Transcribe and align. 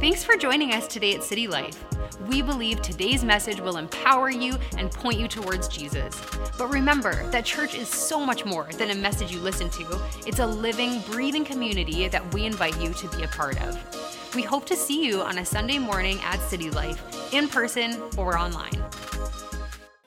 Thanks 0.00 0.24
for 0.24 0.34
joining 0.34 0.72
us 0.72 0.86
today 0.86 1.14
at 1.14 1.22
City 1.22 1.46
Life. 1.46 1.84
We 2.26 2.40
believe 2.40 2.80
today's 2.80 3.22
message 3.22 3.60
will 3.60 3.76
empower 3.76 4.30
you 4.30 4.56
and 4.78 4.90
point 4.90 5.20
you 5.20 5.28
towards 5.28 5.68
Jesus. 5.68 6.18
But 6.56 6.70
remember 6.70 7.28
that 7.28 7.44
church 7.44 7.74
is 7.74 7.86
so 7.86 8.24
much 8.24 8.46
more 8.46 8.66
than 8.78 8.92
a 8.92 8.94
message 8.94 9.30
you 9.30 9.40
listen 9.40 9.68
to, 9.68 10.00
it's 10.26 10.38
a 10.38 10.46
living, 10.46 11.02
breathing 11.10 11.44
community 11.44 12.08
that 12.08 12.32
we 12.32 12.46
invite 12.46 12.80
you 12.80 12.94
to 12.94 13.08
be 13.08 13.24
a 13.24 13.28
part 13.28 13.60
of. 13.62 14.34
We 14.34 14.40
hope 14.40 14.64
to 14.68 14.74
see 14.74 15.04
you 15.04 15.20
on 15.20 15.36
a 15.36 15.44
Sunday 15.44 15.76
morning 15.76 16.18
at 16.22 16.40
City 16.40 16.70
Life, 16.70 17.34
in 17.34 17.46
person 17.46 18.00
or 18.16 18.38
online. 18.38 18.82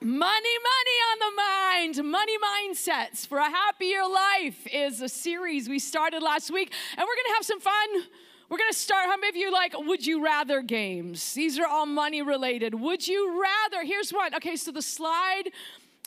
Money, 0.02 0.10
money 0.10 0.98
on 1.12 1.20
the 1.20 1.36
mind. 1.38 2.12
Money 2.12 2.38
mindsets 2.39 3.28
for 3.28 3.38
a 3.38 3.48
happier 3.48 4.02
life 4.07 4.66
is 4.73 5.02
a 5.02 5.07
series 5.07 5.70
we 5.70 5.78
started 5.78 6.23
last 6.23 6.50
week, 6.52 6.73
and 6.98 7.05
we're 7.07 7.16
gonna 7.16 7.36
have 7.36 7.46
some 7.46 7.60
fun 7.60 8.07
we're 8.50 8.57
gonna 8.57 8.73
start. 8.73 9.06
How 9.06 9.18
many 9.18 9.29
of 9.29 9.36
you 9.36 9.52
like 9.52 9.74
would 9.78 10.06
you 10.06 10.24
rather 10.24 10.61
games? 10.61 11.34
These 11.34 11.57
are 11.60 11.65
all 11.65 11.86
money 11.86 12.21
related. 12.21 12.75
Would 12.75 13.07
you 13.07 13.42
rather? 13.42 13.84
Here's 13.84 14.11
one. 14.11 14.36
Okay, 14.36 14.56
so 14.56 14.71
the 14.71 14.82
slide, 14.82 15.43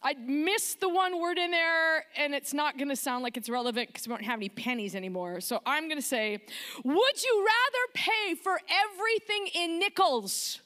I 0.02 0.14
missed 0.14 0.80
the 0.80 0.88
one 0.88 1.20
word 1.20 1.38
in 1.38 1.50
there, 1.50 2.04
and 2.16 2.34
it's 2.34 2.54
not 2.54 2.78
gonna 2.78 2.96
sound 2.96 3.24
like 3.24 3.36
it's 3.36 3.48
relevant 3.48 3.88
because 3.88 4.06
we 4.06 4.14
don't 4.14 4.24
have 4.24 4.38
any 4.38 4.48
pennies 4.48 4.94
anymore. 4.94 5.40
So 5.40 5.60
I'm 5.66 5.88
gonna 5.88 6.02
say, 6.02 6.38
would 6.84 7.24
you 7.24 7.46
rather 7.46 7.92
pay 7.94 8.34
for 8.34 8.60
everything 8.68 9.48
in 9.54 9.78
nickels? 9.78 10.60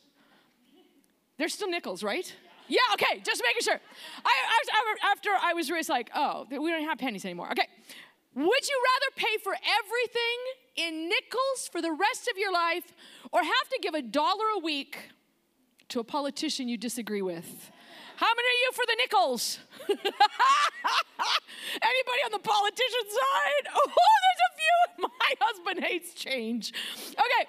They're 1.38 1.48
still 1.48 1.70
nickels, 1.70 2.02
right? 2.02 2.30
Yeah, 2.68 2.78
okay, 2.94 3.20
just 3.24 3.42
making 3.44 3.62
sure. 3.62 3.80
I, 4.24 4.30
I, 4.30 5.10
after 5.10 5.30
I 5.42 5.54
was 5.54 5.70
raised 5.70 5.88
like, 5.88 6.10
oh, 6.14 6.46
we 6.50 6.70
don't 6.70 6.84
have 6.84 6.98
pennies 6.98 7.24
anymore. 7.24 7.50
Okay, 7.50 7.66
would 8.34 8.68
you 8.68 8.82
rather 8.92 9.10
pay 9.16 9.36
for 9.42 9.52
everything 9.52 10.38
in 10.76 11.08
nickels 11.08 11.68
for 11.70 11.80
the 11.82 11.92
rest 11.92 12.28
of 12.28 12.38
your 12.38 12.52
life 12.52 12.84
or 13.32 13.42
have 13.42 13.68
to 13.70 13.78
give 13.82 13.94
a 13.94 14.02
dollar 14.02 14.44
a 14.56 14.60
week 14.60 15.10
to 15.88 15.98
a 16.00 16.04
politician 16.04 16.68
you 16.68 16.76
disagree 16.76 17.22
with? 17.22 17.70
How 18.16 18.28
many 18.36 18.48
are 18.48 18.60
you 18.66 18.72
for 18.72 18.84
the 18.86 18.96
nickels? 18.98 19.58
Anybody 19.88 20.04
on 22.26 22.32
the 22.32 22.38
politician 22.38 23.08
side? 23.08 23.68
Oh, 23.74 23.90
there's 24.26 24.42
a 24.46 24.50
few. 24.60 24.76
My 25.18 25.32
husband 25.40 25.80
hates 25.84 26.12
change. 26.14 26.72
Okay. 27.08 27.46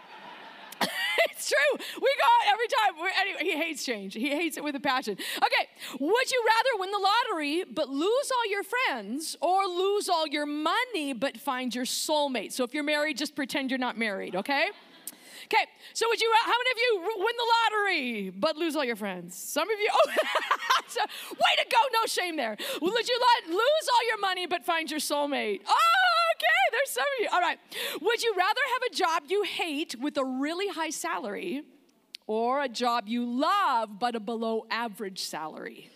it's 1.29 1.49
true. 1.49 1.85
We 2.01 2.09
got 2.19 2.53
every 2.53 2.67
time. 2.67 3.11
Anyway, 3.19 3.43
he 3.43 3.57
hates 3.57 3.85
change. 3.85 4.13
He 4.13 4.29
hates 4.29 4.57
it 4.57 4.63
with 4.63 4.75
a 4.75 4.79
passion. 4.79 5.17
Okay, 5.37 5.69
would 5.99 6.31
you 6.31 6.43
rather 6.45 6.79
win 6.79 6.91
the 6.91 6.99
lottery 6.99 7.63
but 7.71 7.89
lose 7.89 8.31
all 8.35 8.51
your 8.51 8.63
friends 8.63 9.37
or 9.41 9.65
lose 9.65 10.09
all 10.09 10.27
your 10.27 10.45
money 10.45 11.13
but 11.13 11.37
find 11.37 11.73
your 11.73 11.85
soulmate? 11.85 12.51
So 12.51 12.63
if 12.63 12.73
you're 12.73 12.83
married, 12.83 13.17
just 13.17 13.35
pretend 13.35 13.71
you're 13.71 13.79
not 13.79 13.97
married, 13.97 14.35
okay? 14.35 14.69
Okay, 15.45 15.65
so 15.93 16.05
would 16.07 16.21
you, 16.21 16.31
uh, 16.31 16.45
how 16.45 16.53
many 16.57 16.71
of 16.71 16.77
you 16.77 17.23
win 17.25 17.35
the 17.37 17.47
lottery 17.55 18.29
but 18.29 18.55
lose 18.55 18.75
all 18.77 18.85
your 18.85 18.95
friends? 18.95 19.35
Some 19.35 19.69
of 19.69 19.79
you, 19.79 19.89
oh, 19.93 20.09
way 21.31 21.63
to 21.63 21.65
go, 21.69 21.77
no 21.93 22.05
shame 22.05 22.37
there. 22.37 22.55
Would 22.81 23.09
you 23.09 23.19
lose 23.49 23.87
all 23.93 24.07
your 24.07 24.19
money 24.19 24.45
but 24.45 24.63
find 24.63 24.89
your 24.89 25.01
soulmate? 25.01 25.61
Oh, 25.67 26.10
okay, 26.41 26.71
there's 26.71 26.89
some 26.89 27.03
of 27.03 27.23
you. 27.23 27.27
All 27.31 27.41
right, 27.41 27.57
would 28.01 28.23
you 28.23 28.33
rather 28.37 28.61
have 28.73 28.91
a 28.91 28.95
job 28.95 29.23
you 29.29 29.43
hate 29.43 29.95
with 29.99 30.17
a 30.17 30.25
really 30.25 30.67
high 30.67 30.89
salary 30.89 31.63
or 32.27 32.63
a 32.63 32.69
job 32.69 33.07
you 33.07 33.25
love 33.25 33.99
but 33.99 34.15
a 34.15 34.19
below 34.19 34.65
average 34.69 35.19
salary? 35.19 35.89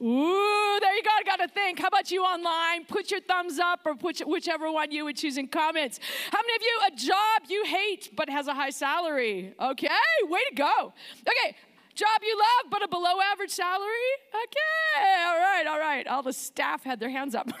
Ooh, 0.00 0.78
there 0.78 0.94
you 0.94 1.02
go. 1.02 1.10
Got 1.24 1.36
to 1.36 1.48
think. 1.48 1.78
How 1.78 1.88
about 1.88 2.10
you 2.10 2.22
online? 2.22 2.84
Put 2.84 3.10
your 3.10 3.20
thumbs 3.20 3.58
up 3.58 3.80
or 3.86 3.94
put 3.94 4.20
whichever 4.26 4.70
one 4.70 4.90
you 4.90 5.06
would 5.06 5.16
choose 5.16 5.38
in 5.38 5.46
comments. 5.48 5.98
How 6.30 6.38
many 6.42 6.54
of 6.54 6.62
you 6.62 6.80
a 6.86 7.08
job 7.08 7.48
you 7.48 7.64
hate 7.64 8.10
but 8.14 8.28
has 8.28 8.46
a 8.46 8.52
high 8.52 8.70
salary? 8.70 9.54
Okay, 9.58 9.88
way 10.24 10.40
to 10.50 10.54
go. 10.54 10.92
Okay, 11.20 11.56
job 11.96 12.20
you 12.22 12.38
love 12.38 12.70
but 12.70 12.82
a 12.82 12.88
below 12.88 13.20
average 13.32 13.50
salary? 13.50 13.88
Okay, 14.30 15.24
all 15.26 15.38
right, 15.38 15.66
all 15.66 15.78
right. 15.78 16.06
All 16.06 16.22
the 16.22 16.32
staff 16.32 16.84
had 16.84 17.00
their 17.00 17.10
hands 17.10 17.34
up. 17.34 17.50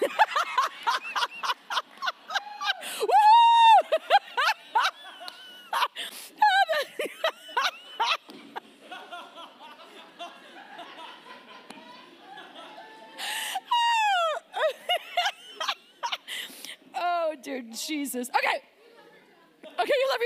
Oh 16.98 17.34
dear 17.42 17.62
Jesus. 17.86 18.30
Okay. 18.30 18.62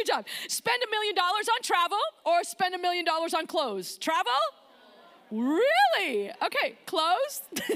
Job. 0.06 0.26
Spend 0.48 0.82
a 0.82 0.90
million 0.90 1.14
dollars 1.14 1.48
on 1.48 1.62
travel 1.62 1.98
or 2.24 2.44
spend 2.44 2.74
a 2.74 2.78
million 2.78 3.04
dollars 3.04 3.34
on 3.34 3.46
clothes? 3.46 3.98
Travel? 3.98 4.32
Really? 5.30 6.30
Okay, 6.44 6.76
clothes? 6.86 7.42
okay, 7.54 7.70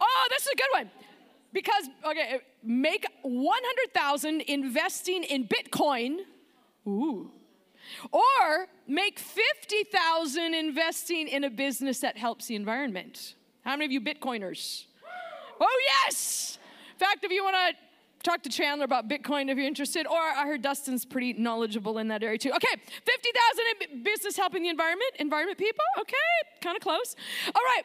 oh, 0.00 0.28
this 0.30 0.42
is 0.42 0.52
a 0.52 0.56
good 0.56 0.68
one. 0.72 0.90
Because, 1.52 1.88
okay, 2.04 2.40
make 2.62 3.06
100,000 3.22 4.42
investing 4.42 5.22
in 5.24 5.48
Bitcoin. 5.48 6.18
Ooh. 6.86 7.30
Or 8.12 8.66
make 8.86 9.18
50,000 9.18 10.54
investing 10.54 11.28
in 11.28 11.44
a 11.44 11.50
business 11.50 12.00
that 12.00 12.18
helps 12.18 12.46
the 12.46 12.56
environment. 12.56 13.36
How 13.64 13.72
many 13.72 13.86
of 13.86 13.92
you 13.92 14.00
Bitcoiners? 14.00 14.84
Oh, 15.58 15.82
yes. 16.04 16.58
In 16.92 16.98
fact, 16.98 17.24
if 17.24 17.30
you 17.30 17.42
want 17.42 17.56
to 17.56 17.85
talk 18.22 18.42
to 18.42 18.48
Chandler 18.50 18.84
about 18.84 19.08
Bitcoin 19.08 19.50
if 19.50 19.56
you're 19.56 19.66
interested, 19.66 20.06
or 20.06 20.18
I 20.18 20.46
heard 20.46 20.62
Dustin's 20.62 21.04
pretty 21.04 21.32
knowledgeable 21.34 21.98
in 21.98 22.08
that 22.08 22.22
area 22.22 22.38
too. 22.38 22.50
Okay, 22.50 22.82
50,000 23.04 23.92
in 23.92 24.02
business 24.02 24.36
helping 24.36 24.62
the 24.62 24.68
environment, 24.68 25.10
environment 25.18 25.58
people. 25.58 25.84
Okay, 26.00 26.14
kind 26.60 26.76
of 26.76 26.82
close. 26.82 27.14
All 27.46 27.62
right. 27.76 27.84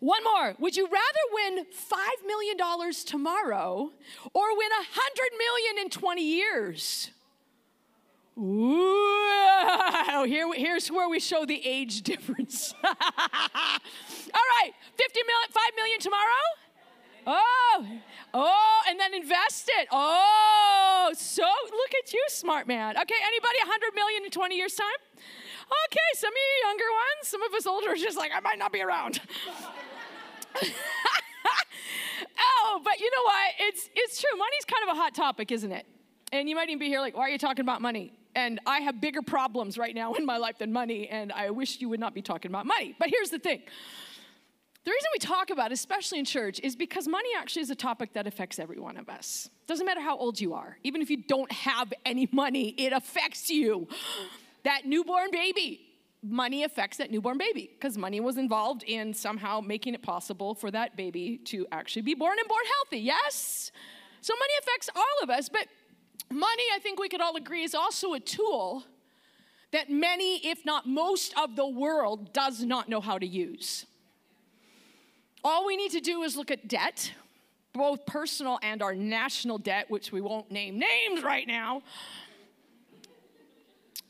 One 0.00 0.22
more. 0.24 0.54
Would 0.58 0.76
you 0.76 0.84
rather 0.84 1.00
win 1.32 1.64
$5 1.64 2.26
million 2.26 2.56
tomorrow 3.06 3.90
or 4.32 4.56
win 4.56 4.70
100 4.70 5.38
million 5.38 5.84
in 5.84 5.90
20 5.90 6.22
years? 6.22 7.10
Ooh, 8.38 10.24
here, 10.26 10.50
here's 10.54 10.90
where 10.90 11.08
we 11.08 11.20
show 11.20 11.44
the 11.44 11.60
age 11.66 12.02
difference. 12.10 12.74
All 12.84 12.92
right, 12.94 14.72
50 14.96 15.20
million, 15.26 15.48
5 15.50 15.62
million 15.76 16.00
tomorrow? 16.00 16.61
Oh, 17.26 17.86
oh, 18.34 18.80
and 18.88 18.98
then 18.98 19.14
invest 19.14 19.70
it. 19.78 19.88
Oh, 19.90 21.10
so 21.14 21.42
look 21.42 21.90
at 22.02 22.12
you, 22.12 22.24
smart 22.28 22.66
man. 22.66 22.96
Okay, 22.96 23.14
anybody 23.24 23.58
100 23.62 23.94
million 23.94 24.24
in 24.24 24.30
20 24.30 24.56
years' 24.56 24.74
time? 24.74 24.88
Okay, 25.86 26.00
some 26.14 26.28
of 26.28 26.34
you 26.34 26.68
younger 26.68 26.84
ones, 26.84 27.28
some 27.28 27.42
of 27.42 27.54
us 27.54 27.66
older 27.66 27.90
are 27.90 27.96
just 27.96 28.18
like, 28.18 28.32
I 28.34 28.40
might 28.40 28.58
not 28.58 28.72
be 28.72 28.82
around. 28.82 29.20
oh, 32.38 32.80
but 32.84 33.00
you 33.00 33.10
know 33.10 33.22
what? 33.24 33.50
It's, 33.60 33.88
it's 33.94 34.20
true. 34.20 34.36
Money's 34.36 34.64
kind 34.66 34.88
of 34.88 34.96
a 34.96 35.00
hot 35.00 35.14
topic, 35.14 35.52
isn't 35.52 35.72
it? 35.72 35.86
And 36.32 36.48
you 36.48 36.56
might 36.56 36.68
even 36.68 36.78
be 36.78 36.88
here 36.88 37.00
like, 37.00 37.16
why 37.16 37.22
are 37.22 37.30
you 37.30 37.38
talking 37.38 37.62
about 37.62 37.80
money? 37.80 38.12
And 38.34 38.60
I 38.66 38.80
have 38.80 39.00
bigger 39.00 39.22
problems 39.22 39.76
right 39.76 39.94
now 39.94 40.14
in 40.14 40.24
my 40.24 40.38
life 40.38 40.58
than 40.58 40.72
money, 40.72 41.08
and 41.08 41.32
I 41.32 41.50
wish 41.50 41.80
you 41.80 41.88
would 41.90 42.00
not 42.00 42.14
be 42.14 42.22
talking 42.22 42.50
about 42.50 42.66
money. 42.66 42.96
But 42.98 43.10
here's 43.10 43.30
the 43.30 43.38
thing 43.38 43.62
the 44.84 44.90
reason 44.90 45.10
we 45.14 45.18
talk 45.18 45.50
about 45.50 45.70
it, 45.70 45.74
especially 45.74 46.18
in 46.18 46.24
church, 46.24 46.58
is 46.60 46.74
because 46.74 47.06
money 47.06 47.28
actually 47.38 47.62
is 47.62 47.70
a 47.70 47.76
topic 47.76 48.14
that 48.14 48.26
affects 48.26 48.58
every 48.58 48.80
one 48.80 48.96
of 48.96 49.08
us. 49.08 49.48
Doesn't 49.68 49.86
matter 49.86 50.00
how 50.00 50.16
old 50.16 50.40
you 50.40 50.54
are, 50.54 50.76
even 50.82 51.02
if 51.02 51.10
you 51.10 51.18
don't 51.18 51.50
have 51.52 51.92
any 52.04 52.28
money, 52.32 52.70
it 52.70 52.92
affects 52.92 53.48
you. 53.48 53.86
That 54.64 54.86
newborn 54.86 55.30
baby, 55.30 55.80
money 56.22 56.64
affects 56.64 56.96
that 56.98 57.10
newborn 57.10 57.38
baby 57.38 57.70
because 57.72 57.96
money 57.96 58.18
was 58.20 58.36
involved 58.36 58.82
in 58.84 59.14
somehow 59.14 59.60
making 59.60 59.94
it 59.94 60.02
possible 60.02 60.54
for 60.54 60.70
that 60.70 60.96
baby 60.96 61.38
to 61.46 61.66
actually 61.70 62.02
be 62.02 62.14
born 62.14 62.36
and 62.38 62.48
born 62.48 62.64
healthy. 62.76 62.98
Yes? 62.98 63.70
So 64.20 64.34
money 64.34 64.52
affects 64.62 64.90
all 64.96 65.22
of 65.22 65.30
us, 65.30 65.48
but 65.48 65.66
money, 66.30 66.64
I 66.74 66.78
think 66.80 66.98
we 66.98 67.08
could 67.08 67.20
all 67.20 67.36
agree, 67.36 67.62
is 67.62 67.74
also 67.74 68.14
a 68.14 68.20
tool 68.20 68.84
that 69.72 69.90
many, 69.90 70.46
if 70.46 70.64
not 70.64 70.86
most 70.86 71.34
of 71.38 71.56
the 71.56 71.66
world, 71.66 72.32
does 72.32 72.62
not 72.62 72.88
know 72.88 73.00
how 73.00 73.18
to 73.18 73.26
use. 73.26 73.86
All 75.44 75.66
we 75.66 75.76
need 75.76 75.90
to 75.92 76.00
do 76.00 76.22
is 76.22 76.36
look 76.36 76.50
at 76.50 76.68
debt, 76.68 77.12
both 77.72 78.06
personal 78.06 78.58
and 78.62 78.82
our 78.82 78.94
national 78.94 79.58
debt, 79.58 79.90
which 79.90 80.12
we 80.12 80.20
won't 80.20 80.50
name 80.50 80.78
names 80.78 81.22
right 81.22 81.46
now. 81.46 81.82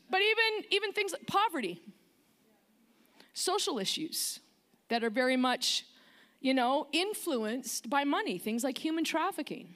But 0.09 0.21
even, 0.21 0.65
even 0.69 0.93
things 0.93 1.11
like 1.11 1.25
poverty, 1.25 1.81
social 3.33 3.79
issues 3.79 4.39
that 4.89 5.03
are 5.03 5.09
very 5.09 5.37
much, 5.37 5.85
you 6.39 6.53
know, 6.53 6.87
influenced 6.91 7.89
by 7.89 8.03
money, 8.03 8.37
things 8.37 8.63
like 8.63 8.77
human 8.77 9.03
trafficking. 9.03 9.75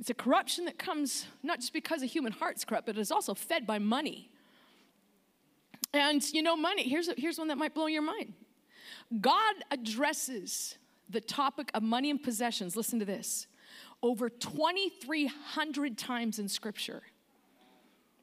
It's 0.00 0.10
a 0.10 0.14
corruption 0.14 0.64
that 0.64 0.76
comes 0.76 1.26
not 1.44 1.60
just 1.60 1.72
because 1.72 2.02
a 2.02 2.06
human 2.06 2.32
heart's 2.32 2.64
corrupt, 2.64 2.86
but 2.86 2.98
it's 2.98 3.12
also 3.12 3.32
fed 3.32 3.64
by 3.64 3.78
money. 3.78 4.28
And 5.92 6.20
you 6.32 6.42
know, 6.42 6.56
money, 6.56 6.82
here's, 6.82 7.08
here's 7.16 7.38
one 7.38 7.46
that 7.48 7.58
might 7.58 7.74
blow 7.74 7.86
your 7.86 8.02
mind. 8.02 8.32
God 9.20 9.54
addresses 9.70 10.76
the 11.10 11.20
topic 11.20 11.70
of 11.74 11.82
money 11.82 12.10
and 12.10 12.22
possessions, 12.22 12.76
listen 12.76 12.98
to 12.98 13.04
this, 13.04 13.46
over 14.02 14.28
2,300 14.28 15.98
times 15.98 16.38
in 16.38 16.48
Scripture. 16.48 17.02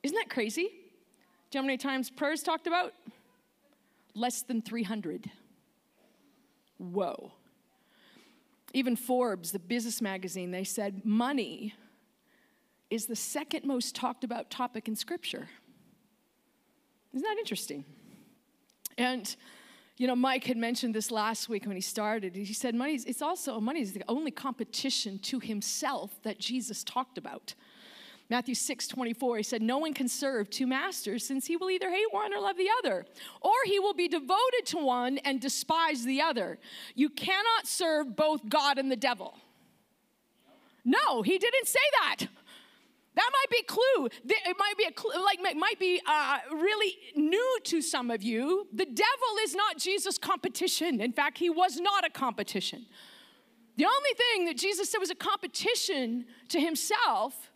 Isn't 0.04 0.16
that 0.16 0.30
crazy? 0.30 0.64
Do 0.64 1.58
you 1.58 1.62
know 1.62 1.62
how 1.62 1.68
many 1.68 1.78
times 1.78 2.10
prayer 2.10 2.34
is 2.34 2.44
talked 2.44 2.68
about? 2.68 2.94
Less 4.16 4.42
than 4.42 4.62
300. 4.62 5.30
Whoa. 6.78 7.32
Even 8.74 8.96
Forbes, 8.96 9.52
the 9.52 9.60
business 9.60 10.02
magazine, 10.02 10.52
they 10.52 10.64
said 10.64 11.06
money 11.06 11.76
is 12.90 13.06
the 13.06 13.16
second 13.16 13.66
most 13.66 13.96
talked 13.96 14.24
about 14.24 14.50
topic 14.50 14.88
in 14.88 14.96
Scripture. 14.96 15.50
Isn't 17.14 17.24
that 17.24 17.38
interesting? 17.38 17.86
And 18.98 19.36
you 20.02 20.08
know, 20.08 20.16
Mike 20.16 20.46
had 20.46 20.58
mentioned 20.58 20.96
this 20.96 21.12
last 21.12 21.48
week 21.48 21.68
when 21.68 21.76
he 21.76 21.82
started. 21.82 22.36
He 22.36 22.56
said, 22.56 22.74
money 22.74 22.96
is, 22.96 23.06
it's 23.06 23.22
also, 23.22 23.60
money 23.60 23.82
is 23.82 23.94
the 23.94 24.04
only 24.08 24.32
competition 24.32 25.20
to 25.20 25.40
himself 25.40 26.10
that 26.24 26.40
Jesus 26.40 26.84
talked 26.84 27.20
about. 27.20 27.54
Matthew 28.28 28.56
6, 28.56 28.88
24, 28.88 29.38
he 29.38 29.44
said, 29.44 29.62
No 29.62 29.78
one 29.78 29.94
can 29.94 30.08
serve 30.08 30.50
two 30.50 30.66
masters 30.66 31.24
since 31.24 31.46
he 31.46 31.56
will 31.56 31.70
either 31.70 31.92
hate 31.92 32.12
one 32.12 32.34
or 32.34 32.40
love 32.40 32.58
the 32.58 32.70
other, 32.80 33.06
or 33.42 33.54
he 33.66 33.78
will 33.78 33.94
be 33.94 34.08
devoted 34.08 34.66
to 34.66 34.78
one 34.78 35.20
and 35.20 35.40
despise 35.40 36.04
the 36.04 36.20
other. 36.20 36.58
You 36.96 37.10
cannot 37.10 37.68
serve 37.68 38.16
both 38.16 38.50
God 38.50 38.80
and 38.80 38.92
the 38.92 38.96
devil. 38.96 39.38
No, 40.84 41.22
he 41.22 41.38
didn't 41.38 41.68
say 41.68 41.80
that. 42.02 42.26
That 43.16 43.30
might 43.34 43.50
be 43.50 43.58
a 43.62 43.66
clue. 43.66 44.10
It 44.24 44.56
might 44.58 44.78
be 44.78 44.86
a 44.86 44.92
clue, 44.92 45.12
like 45.24 45.40
it 45.42 45.58
might 45.58 45.80
be 45.80 46.02
uh, 46.06 46.38
really 46.52 46.98
new 47.16 47.58
to 47.66 47.82
some 47.82 48.10
of 48.10 48.24
you. 48.24 48.68
The 48.74 48.86
devil 48.86 49.38
is 49.44 49.54
not 49.54 49.78
Jesus' 49.78 50.18
competition. 50.18 51.02
In 51.02 51.12
fact, 51.12 51.38
he 51.38 51.50
was 51.50 51.78
not 51.80 52.06
a 52.06 52.10
competition. 52.10 52.86
The 53.76 53.86
only 53.86 54.14
thing 54.16 54.46
that 54.46 54.58
Jesus 54.58 54.90
said 54.90 55.00
was 55.00 55.10
a 55.10 55.16
competition 55.16 56.26
to 56.50 56.60
himself 56.60 57.52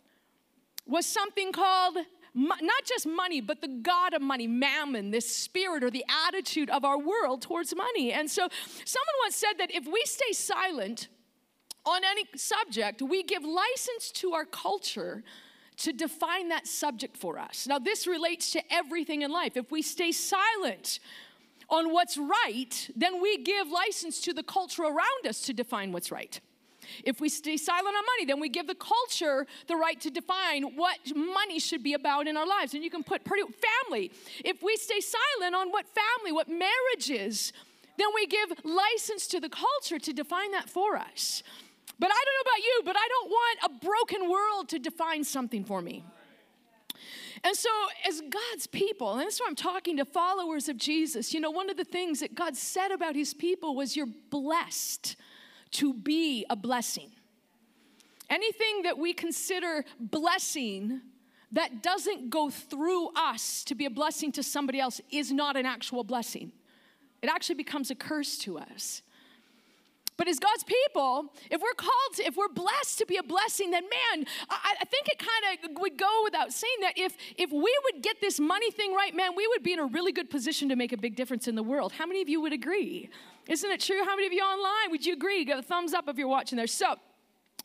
was 0.86 1.06
something 1.06 1.52
called 1.52 1.96
not 2.34 2.84
just 2.84 3.06
money, 3.06 3.40
but 3.40 3.62
the 3.62 3.68
God 3.68 4.12
of 4.12 4.20
money, 4.20 4.46
mammon, 4.46 5.10
this 5.10 5.34
spirit 5.34 5.82
or 5.82 5.90
the 5.90 6.04
attitude 6.26 6.68
of 6.68 6.84
our 6.84 6.98
world 6.98 7.40
towards 7.40 7.74
money. 7.74 8.12
And 8.12 8.30
so, 8.30 8.46
someone 8.84 9.14
once 9.24 9.36
said 9.36 9.54
that 9.58 9.74
if 9.74 9.86
we 9.86 10.02
stay 10.04 10.32
silent 10.32 11.08
on 11.86 12.02
any 12.04 12.24
subject, 12.36 13.00
we 13.00 13.22
give 13.22 13.42
license 13.42 14.10
to 14.16 14.34
our 14.34 14.44
culture 14.44 15.24
to 15.78 15.92
define 15.92 16.48
that 16.48 16.66
subject 16.66 17.16
for 17.16 17.38
us. 17.38 17.66
Now, 17.66 17.78
this 17.78 18.06
relates 18.06 18.50
to 18.52 18.62
everything 18.72 19.22
in 19.22 19.30
life. 19.30 19.56
If 19.56 19.70
we 19.70 19.82
stay 19.82 20.12
silent 20.12 21.00
on 21.68 21.92
what's 21.92 22.16
right, 22.16 22.90
then 22.96 23.20
we 23.20 23.38
give 23.38 23.68
license 23.68 24.20
to 24.22 24.32
the 24.32 24.42
culture 24.42 24.82
around 24.82 25.26
us 25.28 25.42
to 25.42 25.52
define 25.52 25.92
what's 25.92 26.10
right. 26.10 26.40
If 27.04 27.20
we 27.20 27.28
stay 27.28 27.56
silent 27.56 27.88
on 27.88 27.94
money, 27.94 28.26
then 28.26 28.40
we 28.40 28.48
give 28.48 28.66
the 28.66 28.76
culture 28.76 29.46
the 29.66 29.76
right 29.76 30.00
to 30.00 30.10
define 30.10 30.76
what 30.76 30.98
money 31.14 31.58
should 31.58 31.82
be 31.82 31.94
about 31.94 32.28
in 32.28 32.36
our 32.36 32.46
lives. 32.46 32.74
And 32.74 32.84
you 32.84 32.90
can 32.90 33.02
put 33.02 33.24
pretty 33.24 33.42
family. 33.88 34.12
If 34.44 34.62
we 34.62 34.76
stay 34.76 35.00
silent 35.00 35.54
on 35.54 35.70
what 35.70 35.86
family, 35.88 36.32
what 36.32 36.48
marriage 36.48 37.10
is, 37.10 37.52
then 37.98 38.08
we 38.14 38.26
give 38.26 38.64
license 38.64 39.26
to 39.28 39.40
the 39.40 39.48
culture 39.48 39.98
to 39.98 40.12
define 40.12 40.52
that 40.52 40.68
for 40.68 40.96
us. 40.96 41.42
But 41.98 42.10
I 42.10 42.24
don't 42.24 42.34
know 42.34 42.50
about 42.50 42.64
you, 42.64 42.82
but 42.84 42.96
I 42.96 43.08
don't 43.08 43.30
want 43.30 43.58
a 43.64 43.86
broken 43.86 44.30
world 44.30 44.68
to 44.70 44.78
define 44.78 45.24
something 45.24 45.64
for 45.64 45.80
me. 45.80 46.04
And 47.44 47.54
so, 47.54 47.70
as 48.06 48.22
God's 48.22 48.66
people, 48.66 49.12
and 49.12 49.20
that's 49.20 49.40
why 49.40 49.46
I'm 49.48 49.54
talking 49.54 49.98
to 49.98 50.04
followers 50.04 50.68
of 50.68 50.76
Jesus, 50.76 51.32
you 51.32 51.40
know, 51.40 51.50
one 51.50 51.70
of 51.70 51.76
the 51.76 51.84
things 51.84 52.20
that 52.20 52.34
God 52.34 52.56
said 52.56 52.90
about 52.90 53.14
his 53.14 53.34
people 53.34 53.74
was, 53.74 53.96
You're 53.96 54.08
blessed 54.30 55.16
to 55.72 55.94
be 55.94 56.44
a 56.50 56.56
blessing. 56.56 57.10
Anything 58.28 58.82
that 58.82 58.98
we 58.98 59.12
consider 59.12 59.84
blessing 60.00 61.00
that 61.52 61.82
doesn't 61.82 62.30
go 62.30 62.50
through 62.50 63.10
us 63.14 63.62
to 63.64 63.74
be 63.74 63.84
a 63.84 63.90
blessing 63.90 64.32
to 64.32 64.42
somebody 64.42 64.80
else 64.80 65.00
is 65.10 65.30
not 65.30 65.56
an 65.56 65.66
actual 65.66 66.02
blessing. 66.02 66.50
It 67.22 67.30
actually 67.30 67.54
becomes 67.54 67.90
a 67.90 67.94
curse 67.94 68.36
to 68.38 68.58
us. 68.58 69.02
But 70.16 70.28
as 70.28 70.38
God's 70.38 70.64
people, 70.64 71.32
if 71.50 71.60
we're 71.60 71.74
called, 71.74 72.14
to, 72.16 72.24
if 72.24 72.36
we're 72.36 72.48
blessed 72.48 72.98
to 72.98 73.06
be 73.06 73.16
a 73.18 73.22
blessing, 73.22 73.70
then 73.70 73.82
man, 73.84 74.26
I, 74.48 74.76
I 74.80 74.84
think 74.84 75.08
it 75.08 75.18
kind 75.18 75.74
of 75.74 75.80
would 75.80 75.98
go 75.98 76.22
without 76.24 76.52
saying 76.52 76.80
that 76.80 76.94
if 76.96 77.16
if 77.36 77.50
we 77.52 77.78
would 77.84 78.02
get 78.02 78.20
this 78.20 78.40
money 78.40 78.70
thing 78.70 78.94
right, 78.94 79.14
man, 79.14 79.36
we 79.36 79.46
would 79.46 79.62
be 79.62 79.72
in 79.72 79.78
a 79.78 79.86
really 79.86 80.12
good 80.12 80.30
position 80.30 80.68
to 80.70 80.76
make 80.76 80.92
a 80.92 80.96
big 80.96 81.16
difference 81.16 81.48
in 81.48 81.54
the 81.54 81.62
world. 81.62 81.92
How 81.92 82.06
many 82.06 82.22
of 82.22 82.28
you 82.28 82.40
would 82.40 82.52
agree? 82.52 83.10
Isn't 83.46 83.70
it 83.70 83.80
true? 83.80 84.02
How 84.04 84.16
many 84.16 84.26
of 84.26 84.32
you 84.32 84.42
online 84.42 84.90
would 84.90 85.04
you 85.04 85.12
agree? 85.12 85.44
Give 85.44 85.58
a 85.58 85.62
thumbs 85.62 85.92
up 85.92 86.08
if 86.08 86.16
you're 86.16 86.28
watching 86.28 86.56
there. 86.56 86.66
So. 86.66 86.96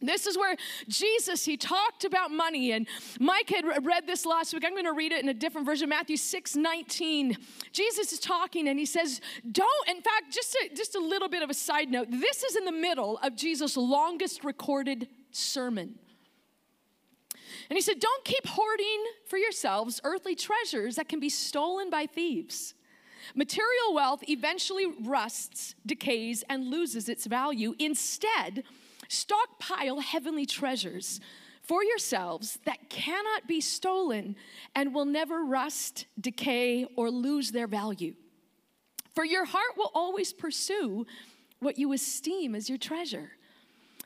This 0.02 0.26
is 0.26 0.38
where 0.38 0.56
Jesus, 0.88 1.46
he 1.46 1.58
talked 1.58 2.04
about 2.04 2.32
money. 2.32 2.72
And 2.72 2.88
Mike 3.20 3.50
had 3.50 3.66
read 3.86 4.08
this 4.08 4.26
last 4.26 4.54
week. 4.54 4.64
I'm 4.66 4.74
going 4.74 4.86
to 4.86 4.94
read 4.94 5.12
it 5.12 5.22
in 5.22 5.30
a 5.30 5.34
different 5.34 5.66
version, 5.66 5.90
Matthew 5.90 6.18
6 6.18 6.56
19. 6.56 7.38
Jesus 7.72 8.12
is 8.12 8.20
talking 8.20 8.68
and 8.68 8.80
he 8.80 8.86
says, 8.86 9.22
Don't, 9.52 9.90
in 9.90 10.02
fact, 10.02 10.32
just 10.32 10.56
a, 10.56 10.76
just 10.76 10.96
a 10.96 11.00
little 11.00 11.30
bit 11.30 11.44
of 11.44 11.50
a 11.50 11.54
side 11.54 11.90
note. 11.90 12.08
This 12.10 12.44
is 12.44 12.56
in 12.56 12.66
the 12.66 12.72
middle 12.72 13.18
of 13.24 13.36
Jesus' 13.36 13.78
longest 13.78 14.44
recorded 14.44 15.08
sermon. 15.32 15.96
And 17.70 17.78
he 17.78 17.82
said, 17.82 18.00
Don't 18.00 18.26
keep 18.26 18.48
hoarding 18.48 19.04
for 19.28 19.38
yourselves 19.38 20.02
earthly 20.04 20.36
treasures 20.36 20.96
that 20.96 21.08
can 21.08 21.20
be 21.20 21.30
stolen 21.30 21.90
by 21.90 22.06
thieves. 22.06 22.74
Material 23.36 23.94
wealth 23.94 24.24
eventually 24.28 24.88
rusts, 25.04 25.76
decays, 25.86 26.44
and 26.50 26.70
loses 26.70 27.08
its 27.08 27.26
value. 27.26 27.74
Instead, 27.80 28.64
Stockpile 29.12 30.00
heavenly 30.00 30.46
treasures 30.46 31.20
for 31.62 31.84
yourselves 31.84 32.60
that 32.64 32.90
cannot 32.90 33.46
be 33.46 33.60
stolen 33.60 34.38
and 34.74 34.96
will 34.96 35.04
never 35.04 35.44
rust, 35.44 36.06
decay, 36.18 36.86
or 36.96 37.12
lose 37.12 37.52
their 37.52 37.68
value. 37.68 38.14
For 39.14 39.26
your 39.26 39.44
heart 39.44 39.76
will 39.76 39.92
always 39.94 40.32
pursue 40.32 41.06
what 41.60 41.78
you 41.78 41.92
esteem 41.92 42.56
as 42.56 42.70
your 42.70 42.78
treasure. 42.78 43.32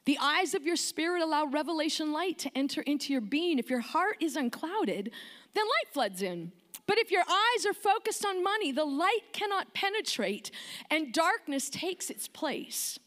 The 0.06 0.18
eyes 0.19 0.56
of 0.56 0.66
your 0.66 0.75
spirit 0.75 1.22
allow 1.22 1.46
revelation 1.46 2.12
light 2.12 2.40
to 2.40 2.58
enter 2.58 2.81
into 2.81 3.13
your 3.13 3.22
being. 3.22 3.60
If 3.60 3.69
your 3.69 3.81
heart 3.81 4.18
is 4.22 4.36
unclouded, 4.36 5.12
then 5.54 5.66
light 5.66 5.94
floods 5.94 6.24
in. 6.24 6.51
But 6.88 6.98
if 6.98 7.12
your 7.12 7.25
eyes 7.30 7.66
are 7.68 7.74
focused 7.74 8.25
on 8.25 8.44
money, 8.44 8.72
the 8.72 8.86
light 8.86 9.34
cannot 9.34 9.75
penetrate 9.75 10.50
and 10.90 11.13
darkness 11.13 11.69
takes 11.69 12.10
its 12.10 12.28
place. 12.28 12.98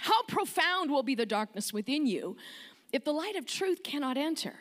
How 0.00 0.22
profound 0.22 0.90
will 0.90 1.02
be 1.02 1.14
the 1.14 1.26
darkness 1.26 1.72
within 1.72 2.06
you 2.06 2.36
if 2.92 3.04
the 3.04 3.12
light 3.12 3.36
of 3.36 3.44
truth 3.44 3.82
cannot 3.82 4.16
enter? 4.16 4.54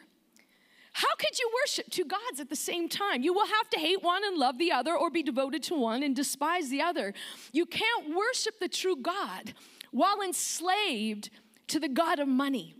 How 0.91 1.15
could 1.17 1.39
you 1.39 1.49
worship 1.63 1.89
two 1.89 2.03
gods 2.03 2.39
at 2.39 2.49
the 2.49 2.55
same 2.55 2.89
time? 2.89 3.21
You 3.21 3.33
will 3.33 3.45
have 3.45 3.69
to 3.69 3.79
hate 3.79 4.03
one 4.03 4.23
and 4.25 4.37
love 4.37 4.57
the 4.57 4.71
other, 4.71 4.95
or 4.95 5.09
be 5.09 5.23
devoted 5.23 5.63
to 5.63 5.75
one 5.75 6.03
and 6.03 6.15
despise 6.15 6.69
the 6.69 6.81
other. 6.81 7.13
You 7.53 7.65
can't 7.65 8.13
worship 8.13 8.59
the 8.59 8.67
true 8.67 8.97
God 8.97 9.53
while 9.91 10.21
enslaved 10.21 11.29
to 11.67 11.79
the 11.79 11.87
God 11.87 12.19
of 12.19 12.27
money. 12.27 12.75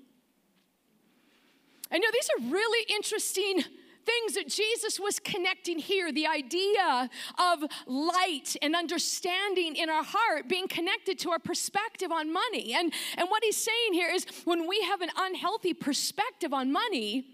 I 1.91 1.97
know 1.97 2.09
these 2.11 2.29
are 2.37 2.51
really 2.51 2.85
interesting 2.93 3.63
things 4.05 4.33
that 4.35 4.47
Jesus 4.47 4.99
was 4.99 5.19
connecting 5.19 5.79
here 5.79 6.11
the 6.11 6.27
idea 6.27 7.09
of 7.37 7.63
light 7.85 8.55
and 8.61 8.75
understanding 8.75 9.75
in 9.75 9.89
our 9.89 10.03
heart 10.03 10.47
being 10.47 10.67
connected 10.67 11.19
to 11.19 11.31
our 11.31 11.39
perspective 11.39 12.11
on 12.11 12.31
money. 12.31 12.73
And, 12.73 12.93
and 13.17 13.29
what 13.29 13.43
he's 13.43 13.57
saying 13.57 13.93
here 13.93 14.09
is 14.09 14.25
when 14.45 14.67
we 14.67 14.81
have 14.81 15.01
an 15.01 15.09
unhealthy 15.17 15.73
perspective 15.73 16.53
on 16.53 16.71
money, 16.71 17.25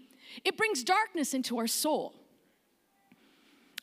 it 0.44 0.56
brings 0.56 0.84
darkness 0.84 1.34
into 1.34 1.58
our 1.58 1.66
soul. 1.66 2.14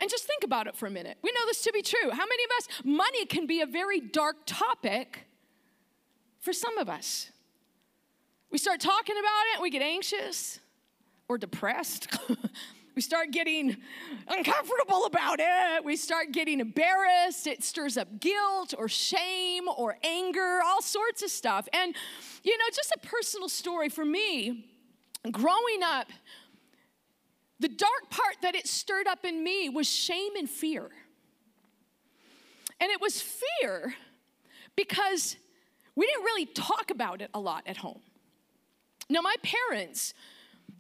And 0.01 0.09
just 0.09 0.25
think 0.25 0.43
about 0.43 0.67
it 0.67 0.75
for 0.75 0.85
a 0.85 0.91
minute. 0.91 1.17
We 1.21 1.31
know 1.31 1.45
this 1.45 1.61
to 1.63 1.71
be 1.71 1.81
true. 1.81 2.09
How 2.11 2.25
many 2.25 2.43
of 2.43 2.51
us, 2.57 2.67
money 2.83 3.25
can 3.25 3.47
be 3.47 3.61
a 3.61 3.65
very 3.65 4.01
dark 4.01 4.37
topic 4.45 5.25
for 6.39 6.51
some 6.51 6.77
of 6.77 6.89
us? 6.89 7.31
We 8.51 8.57
start 8.57 8.81
talking 8.81 9.15
about 9.17 9.55
it, 9.55 9.61
we 9.61 9.69
get 9.69 9.81
anxious 9.81 10.59
depressed. 11.37 12.07
We 12.95 13.01
start 13.01 13.31
getting 13.31 13.77
uncomfortable 14.27 15.05
about 15.05 15.39
it. 15.39 15.83
We 15.83 15.95
start 15.95 16.31
getting 16.31 16.59
embarrassed. 16.59 17.47
It 17.47 17.63
stirs 17.63 17.97
up 17.97 18.19
guilt 18.19 18.75
or 18.77 18.87
shame 18.87 19.63
or 19.67 19.97
anger, 20.03 20.59
all 20.63 20.81
sorts 20.81 21.23
of 21.23 21.31
stuff. 21.31 21.67
And, 21.73 21.95
you 22.43 22.55
know, 22.55 22.65
just 22.71 22.91
a 22.91 22.99
personal 22.99 23.49
story 23.49 23.89
for 23.89 24.05
me, 24.05 24.65
growing 25.31 25.81
up, 25.83 26.07
the 27.59 27.69
dark 27.69 28.11
part 28.11 28.35
that 28.43 28.53
it 28.53 28.67
stirred 28.67 29.07
up 29.07 29.25
in 29.25 29.43
me 29.43 29.69
was 29.69 29.89
shame 29.89 30.35
and 30.37 30.47
fear. 30.47 30.89
And 32.79 32.91
it 32.91 33.01
was 33.01 33.21
fear 33.21 33.95
because 34.75 35.35
we 35.95 36.05
didn't 36.05 36.25
really 36.25 36.45
talk 36.45 36.91
about 36.91 37.21
it 37.21 37.31
a 37.33 37.39
lot 37.39 37.63
at 37.65 37.77
home. 37.77 38.01
Now, 39.09 39.21
my 39.21 39.35
parents, 39.41 40.13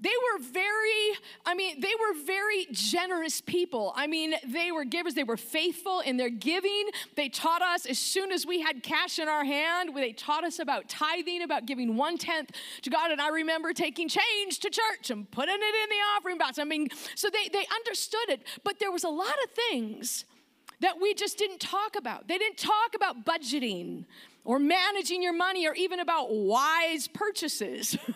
they 0.03 0.09
were 0.09 0.43
very, 0.43 1.17
I 1.45 1.53
mean, 1.55 1.79
they 1.79 1.93
were 1.97 2.25
very 2.25 2.67
generous 2.71 3.39
people. 3.39 3.93
I 3.95 4.05
mean, 4.05 4.35
they 4.45 4.69
were 4.69 4.83
givers, 4.83 5.13
they 5.13 5.23
were 5.23 5.37
faithful 5.37 6.01
in 6.01 6.17
their 6.17 6.29
giving. 6.29 6.89
They 7.15 7.29
taught 7.29 7.61
us 7.61 7.85
as 7.85 7.99
soon 7.99 8.33
as 8.33 8.45
we 8.45 8.59
had 8.59 8.83
cash 8.83 9.17
in 9.17 9.29
our 9.29 9.45
hand, 9.45 9.91
they 9.95 10.11
taught 10.11 10.43
us 10.43 10.59
about 10.59 10.89
tithing, 10.89 11.41
about 11.41 11.65
giving 11.65 11.95
one 11.95 12.17
tenth 12.17 12.51
to 12.81 12.89
God. 12.89 13.11
And 13.11 13.21
I 13.21 13.29
remember 13.29 13.71
taking 13.71 14.09
change 14.09 14.59
to 14.59 14.69
church 14.69 15.09
and 15.09 15.29
putting 15.31 15.55
it 15.55 15.83
in 15.83 15.89
the 15.89 16.03
offering 16.17 16.37
box. 16.37 16.59
I 16.59 16.65
mean, 16.65 16.89
so 17.15 17.29
they, 17.29 17.47
they 17.47 17.65
understood 17.73 18.27
it, 18.27 18.41
but 18.65 18.79
there 18.79 18.91
was 18.91 19.05
a 19.05 19.09
lot 19.09 19.35
of 19.45 19.51
things 19.51 20.25
that 20.81 20.99
we 20.99 21.13
just 21.13 21.37
didn't 21.37 21.61
talk 21.61 21.95
about. 21.95 22.27
They 22.27 22.37
didn't 22.37 22.57
talk 22.57 22.93
about 22.93 23.23
budgeting 23.23 24.03
or 24.43 24.59
managing 24.59 25.23
your 25.23 25.31
money 25.31 25.65
or 25.65 25.73
even 25.75 26.01
about 26.01 26.29
wise 26.29 27.07
purchases. 27.07 27.97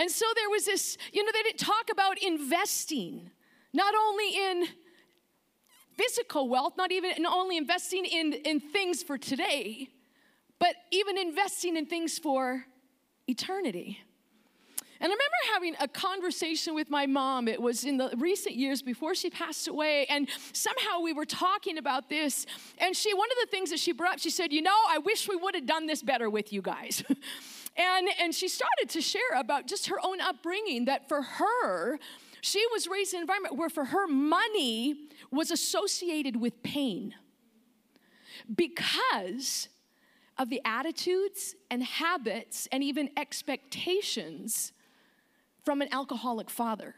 And 0.00 0.10
so 0.10 0.24
there 0.34 0.48
was 0.48 0.64
this, 0.64 0.96
you 1.12 1.22
know, 1.22 1.30
they 1.30 1.42
didn't 1.42 1.58
talk 1.58 1.90
about 1.92 2.16
investing, 2.22 3.30
not 3.74 3.94
only 3.94 4.34
in 4.34 4.64
physical 5.92 6.48
wealth, 6.48 6.72
not 6.78 6.90
even 6.90 7.12
not 7.18 7.36
only 7.36 7.58
investing 7.58 8.06
in, 8.06 8.32
in 8.32 8.60
things 8.60 9.02
for 9.02 9.18
today, 9.18 9.90
but 10.58 10.74
even 10.90 11.18
investing 11.18 11.76
in 11.76 11.84
things 11.84 12.18
for 12.18 12.64
eternity. 13.26 13.98
And 15.02 15.10
I 15.10 15.14
remember 15.14 15.36
having 15.52 15.74
a 15.80 15.88
conversation 15.88 16.74
with 16.74 16.88
my 16.88 17.04
mom. 17.04 17.46
It 17.46 17.60
was 17.60 17.84
in 17.84 17.98
the 17.98 18.10
recent 18.16 18.56
years 18.56 18.80
before 18.80 19.14
she 19.14 19.28
passed 19.28 19.68
away. 19.68 20.06
And 20.06 20.28
somehow 20.54 21.00
we 21.02 21.12
were 21.12 21.26
talking 21.26 21.76
about 21.76 22.08
this. 22.08 22.46
And 22.78 22.96
she, 22.96 23.12
one 23.12 23.28
of 23.30 23.36
the 23.46 23.50
things 23.50 23.68
that 23.68 23.78
she 23.78 23.92
brought 23.92 24.14
up, 24.14 24.18
she 24.18 24.30
said, 24.30 24.50
You 24.50 24.62
know, 24.62 24.76
I 24.88 24.96
wish 24.98 25.28
we 25.28 25.36
would 25.36 25.54
have 25.54 25.66
done 25.66 25.86
this 25.86 26.02
better 26.02 26.30
with 26.30 26.54
you 26.54 26.62
guys. 26.62 27.02
And, 27.80 28.10
and 28.20 28.34
she 28.34 28.48
started 28.48 28.90
to 28.90 29.00
share 29.00 29.22
about 29.36 29.66
just 29.66 29.86
her 29.86 29.96
own 30.02 30.20
upbringing 30.20 30.84
that 30.84 31.08
for 31.08 31.22
her, 31.22 31.98
she 32.42 32.62
was 32.72 32.86
raised 32.86 33.14
in 33.14 33.18
an 33.18 33.22
environment 33.22 33.56
where 33.56 33.70
for 33.70 33.86
her 33.86 34.06
money 34.06 35.08
was 35.30 35.50
associated 35.50 36.36
with 36.36 36.62
pain 36.62 37.14
because 38.54 39.68
of 40.38 40.50
the 40.50 40.60
attitudes 40.64 41.54
and 41.70 41.82
habits 41.82 42.68
and 42.70 42.84
even 42.84 43.08
expectations 43.16 44.72
from 45.64 45.80
an 45.80 45.88
alcoholic 45.90 46.50
father. 46.50 46.94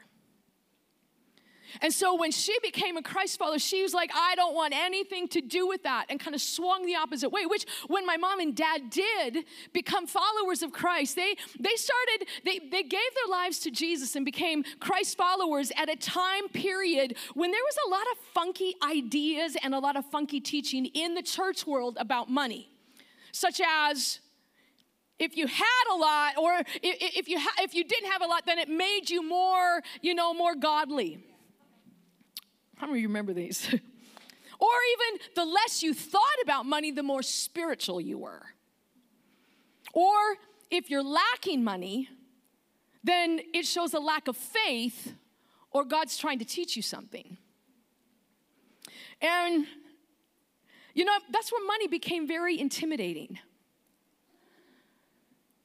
And 1.80 1.92
so 1.92 2.14
when 2.14 2.30
she 2.30 2.56
became 2.62 2.96
a 2.96 3.02
Christ 3.02 3.38
follower, 3.38 3.58
she 3.58 3.82
was 3.82 3.94
like, 3.94 4.10
I 4.14 4.34
don't 4.34 4.54
want 4.54 4.74
anything 4.74 5.28
to 5.28 5.40
do 5.40 5.66
with 5.66 5.82
that, 5.84 6.06
and 6.08 6.20
kind 6.20 6.34
of 6.34 6.40
swung 6.40 6.86
the 6.86 6.96
opposite 6.96 7.30
way. 7.30 7.46
Which, 7.46 7.64
when 7.86 8.04
my 8.04 8.16
mom 8.16 8.40
and 8.40 8.54
dad 8.54 8.90
did 8.90 9.44
become 9.72 10.06
followers 10.06 10.62
of 10.62 10.72
Christ, 10.72 11.16
they, 11.16 11.34
they 11.58 11.74
started, 11.76 12.28
they, 12.44 12.58
they 12.58 12.82
gave 12.82 13.00
their 13.14 13.30
lives 13.30 13.58
to 13.60 13.70
Jesus 13.70 14.14
and 14.16 14.24
became 14.24 14.64
Christ 14.80 15.16
followers 15.16 15.72
at 15.76 15.88
a 15.88 15.96
time 15.96 16.48
period 16.48 17.16
when 17.34 17.50
there 17.50 17.60
was 17.64 17.76
a 17.86 17.90
lot 17.90 18.06
of 18.12 18.18
funky 18.34 18.74
ideas 18.82 19.56
and 19.62 19.74
a 19.74 19.78
lot 19.78 19.96
of 19.96 20.04
funky 20.06 20.40
teaching 20.40 20.86
in 20.86 21.14
the 21.14 21.22
church 21.22 21.66
world 21.66 21.96
about 21.98 22.30
money, 22.30 22.68
such 23.32 23.60
as, 23.66 24.18
if 25.18 25.36
you 25.36 25.46
had 25.46 25.84
a 25.92 25.94
lot 25.94 26.36
or 26.36 26.62
if 26.82 27.28
you, 27.28 27.38
ha- 27.38 27.54
if 27.60 27.74
you 27.74 27.84
didn't 27.84 28.10
have 28.10 28.22
a 28.22 28.26
lot 28.26 28.44
then 28.44 28.58
it 28.58 28.68
made 28.68 29.08
you 29.08 29.22
more 29.22 29.80
you 30.00 30.14
know 30.14 30.34
more 30.34 30.56
godly 30.56 31.24
how 32.82 32.88
many 32.88 32.98
of 32.98 33.02
you 33.02 33.08
remember 33.08 33.32
these? 33.32 33.68
or 34.58 34.68
even 34.92 35.20
the 35.36 35.44
less 35.44 35.84
you 35.84 35.94
thought 35.94 36.20
about 36.42 36.66
money, 36.66 36.90
the 36.90 37.04
more 37.04 37.22
spiritual 37.22 38.00
you 38.00 38.18
were. 38.18 38.42
Or 39.92 40.16
if 40.68 40.90
you're 40.90 41.04
lacking 41.04 41.62
money, 41.62 42.08
then 43.04 43.38
it 43.54 43.66
shows 43.66 43.94
a 43.94 44.00
lack 44.00 44.26
of 44.26 44.36
faith 44.36 45.14
or 45.70 45.84
God's 45.84 46.16
trying 46.16 46.40
to 46.40 46.44
teach 46.44 46.74
you 46.74 46.82
something. 46.82 47.36
And, 49.20 49.64
you 50.92 51.04
know, 51.04 51.16
that's 51.30 51.52
where 51.52 51.64
money 51.64 51.86
became 51.86 52.26
very 52.26 52.58
intimidating. 52.58 53.38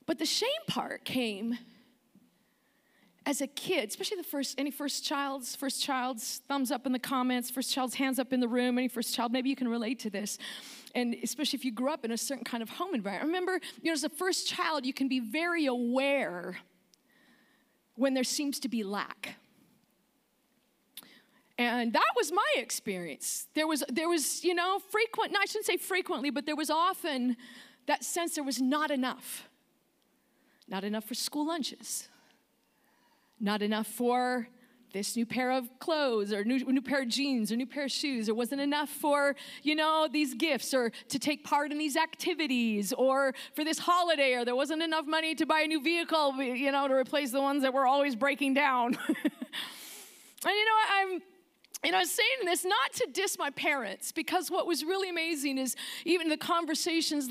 But 0.06 0.20
the 0.20 0.26
shame 0.28 0.50
part 0.68 1.04
came 1.04 1.58
as 3.28 3.42
a 3.42 3.48
kid, 3.48 3.90
especially 3.90 4.16
the 4.16 4.24
first, 4.24 4.58
any 4.58 4.72
first 4.72 5.04
child's, 5.04 5.54
first 5.54 5.84
child's 5.84 6.40
thumbs 6.48 6.72
up 6.72 6.86
in 6.86 6.94
the 6.94 7.00
comments, 7.00 7.52
first 7.52 7.74
child's 7.74 7.94
hands 7.94 8.20
up 8.20 8.32
in 8.32 8.40
the 8.40 8.48
room, 8.48 8.78
any 8.78 8.88
first 8.88 9.14
child, 9.14 9.34
maybe 9.34 9.50
you 9.50 9.56
can 9.56 9.68
relate 9.68 10.00
to 10.00 10.10
this. 10.10 10.38
And 10.96 11.14
especially 11.22 11.58
if 11.58 11.66
you 11.66 11.74
grew 11.74 11.92
up 11.92 12.06
in 12.06 12.12
a 12.12 12.18
certain 12.18 12.46
kind 12.46 12.64
of 12.64 12.70
home 12.70 12.96
environment. 12.96 13.28
Remember, 13.28 13.60
you 13.82 13.92
know, 13.92 13.92
as 13.92 14.06
a 14.06 14.10
first 14.10 14.48
child, 14.48 14.86
you 14.86 14.94
can 14.94 15.10
be 15.10 15.20
very 15.20 15.66
aware 15.66 16.60
when 17.96 18.14
there 18.14 18.24
seems 18.24 18.62
to 18.62 18.70
be 18.70 18.82
lack. 18.82 19.36
And 21.58 21.92
that 21.92 22.12
was 22.16 22.32
my 22.32 22.54
experience. 22.56 23.48
There 23.56 23.68
was, 23.68 23.84
there 23.90 24.08
was, 24.08 24.46
you 24.46 24.56
know, 24.56 24.80
frequent, 24.90 25.34
no, 25.34 25.40
I 25.42 25.46
shouldn't 25.48 25.66
say 25.66 25.76
frequently, 25.76 26.30
but 26.30 26.46
there 26.46 26.56
was 26.56 26.70
often 26.70 27.36
that 27.88 28.06
sense 28.06 28.36
there 28.36 28.44
was 28.46 28.62
not 28.62 28.90
enough. 28.90 29.50
Not 30.70 30.86
enough 30.86 31.04
for 31.04 31.14
school 31.14 31.48
lunches 31.48 32.08
not 33.40 33.62
enough 33.62 33.88
for 33.88 34.48
this 34.94 35.16
new 35.16 35.26
pair 35.26 35.52
of 35.52 35.70
clothes 35.80 36.32
or 36.32 36.44
new, 36.44 36.60
new 36.60 36.82
pair 36.82 37.02
of 37.02 37.08
jeans 37.08 37.52
or 37.52 37.56
new 37.56 37.66
pair 37.66 37.86
of 37.86 37.92
shoes. 37.92 38.28
There 38.28 38.36
wasn't 38.36 38.62
enough 38.62 38.90
for, 38.90 39.36
you 39.62 39.76
know, 39.76 40.08
these 40.12 40.34
gifts 40.34 40.74
or 40.74 40.92
to 41.10 41.20
take 41.20 41.44
part 41.44 41.72
in 41.72 41.78
these 41.78 41.98
activities 41.98 42.94
or 42.94 43.34
for 43.56 43.64
this 43.64 43.80
holiday 43.80 44.34
or 44.34 44.46
there 44.46 44.56
wasn't 44.56 44.82
enough 44.82 45.06
money 45.06 45.36
to 45.36 45.46
buy 45.46 45.62
a 45.62 45.68
new 45.68 45.82
vehicle, 45.82 46.42
you 46.42 46.72
know, 46.72 46.88
to 46.88 46.94
replace 46.94 47.32
the 47.32 47.42
ones 47.42 47.62
that 47.64 47.74
were 47.74 47.86
always 47.86 48.16
breaking 48.16 48.54
down. 48.54 48.98
and 49.08 49.26
you 50.46 50.66
know, 50.66 50.74
what 50.74 50.90
I'm 50.96 51.22
and 51.84 51.96
I 51.96 52.00
was 52.00 52.12
saying 52.12 52.46
this 52.46 52.66
not 52.66 52.94
to 52.94 53.08
diss 53.14 53.38
my 53.38 53.50
parents, 53.52 54.12
because 54.12 54.50
what 54.50 54.66
was 54.66 54.84
really 54.84 55.10
amazing 55.10 55.58
is 55.58 55.76
even 56.06 56.28
the 56.28 56.38
conversations 56.38 57.30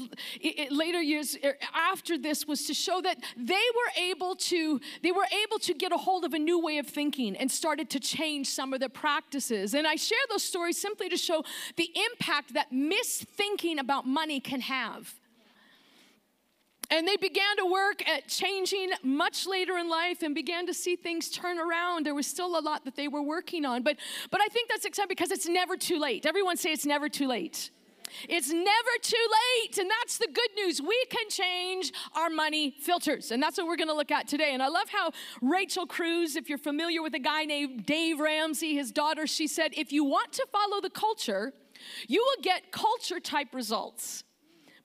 later 0.71 1.03
years 1.03 1.37
er, 1.45 1.57
after 1.75 2.17
this 2.17 2.47
was 2.47 2.65
to 2.67 2.75
show 2.75 3.01
that 3.01 3.19
they 3.37 3.53
were 3.55 4.03
able 4.03 4.37
to 4.37 4.81
they 5.03 5.13
were 5.13 5.27
able 5.45 5.59
to 5.59 5.75
get 5.75 5.93
a 5.93 5.97
hold 5.97 6.25
of 6.25 6.33
a 6.33 6.39
new 6.39 6.61
way 6.61 6.79
of 6.79 6.87
thinking 6.87 7.37
and 7.37 7.51
started 7.51 7.91
to 7.91 8.01
change 8.01 8.49
some 8.49 8.73
of 8.73 8.81
their 8.81 8.89
practices. 8.89 9.75
And 9.75 9.87
I 9.87 9.97
share 9.97 10.19
those 10.31 10.45
stories 10.45 10.81
simply 10.81 11.09
to 11.09 11.17
show 11.17 11.45
the 11.77 11.91
impact 12.13 12.55
that 12.55 12.73
misthinking 12.73 13.79
about 13.79 14.07
money 14.07 14.41
can 14.41 14.61
have. 14.61 15.15
And 16.91 17.07
they 17.07 17.17
began 17.17 17.57
to 17.59 17.67
work 17.67 18.09
at 18.09 18.29
changing 18.29 18.91
much 19.03 19.47
later 19.47 19.77
in 19.77 19.89
life 19.89 20.23
and 20.23 20.35
began 20.35 20.67
to 20.67 20.75
see 20.75 20.95
things 20.97 21.29
turn 21.31 21.59
around. 21.59 22.07
There 22.07 22.15
was 22.15 22.27
still 22.27 22.59
a 22.59 22.61
lot 22.61 22.85
that 22.85 22.95
they 22.95 23.09
were 23.09 23.23
working 23.23 23.65
on. 23.65 23.83
But, 23.83 23.97
but 24.31 24.41
I 24.41 24.47
think 24.47 24.69
that's 24.69 24.85
exciting 24.85 25.09
because 25.09 25.31
it's 25.31 25.49
never 25.49 25.77
too 25.77 25.99
late. 25.99 26.27
Everyone 26.27 26.57
say 26.57 26.73
it's 26.73 26.87
never 26.87 27.09
too 27.09 27.27
late. 27.27 27.71
It's 28.29 28.51
never 28.51 28.91
too 29.03 29.17
late. 29.17 29.79
And 29.79 29.91
that's 29.91 30.19
the 30.19 30.29
good 30.33 30.51
news. 30.55 30.81
We 30.81 31.05
can 31.07 31.29
change 31.29 31.93
our 32.15 32.31
money 32.31 32.75
filters. 32.81 33.33
And 33.33 33.43
that's 33.43 33.59
what 33.59 33.67
we're 33.67 33.77
going 33.77 33.89
to 33.89 33.95
look 33.95 34.13
at 34.13 34.29
today. 34.29 34.53
And 34.53 34.63
I 34.63 34.69
love 34.69 34.89
how 34.89 35.11
Rachel 35.43 35.87
Cruz, 35.87 36.37
if 36.37 36.49
you're 36.49 36.59
familiar 36.59 37.03
with 37.03 37.15
a 37.15 37.19
guy 37.19 37.45
named 37.45 37.85
Dave 37.85 38.21
Ramsey, 38.21 38.75
his 38.75 38.93
daughter, 38.93 39.27
she 39.27 39.47
said, 39.47 39.73
if 39.77 39.93
you 39.93 40.05
want 40.05 40.33
to 40.35 40.47
follow 40.53 40.81
the 40.81 40.91
culture, 40.91 41.53
you 42.07 42.21
will 42.21 42.43
get 42.43 42.71
culture 42.71 43.21
type 43.21 43.53
results. 43.53 44.23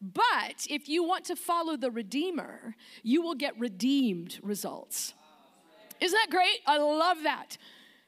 But 0.01 0.65
if 0.69 0.89
you 0.89 1.03
want 1.03 1.25
to 1.25 1.35
follow 1.35 1.77
the 1.77 1.91
Redeemer, 1.91 2.75
you 3.03 3.21
will 3.21 3.35
get 3.35 3.59
redeemed 3.59 4.39
results. 4.41 5.13
Isn't 5.99 6.17
that 6.17 6.31
great? 6.31 6.59
I 6.65 6.79
love 6.79 7.17
that. 7.23 7.57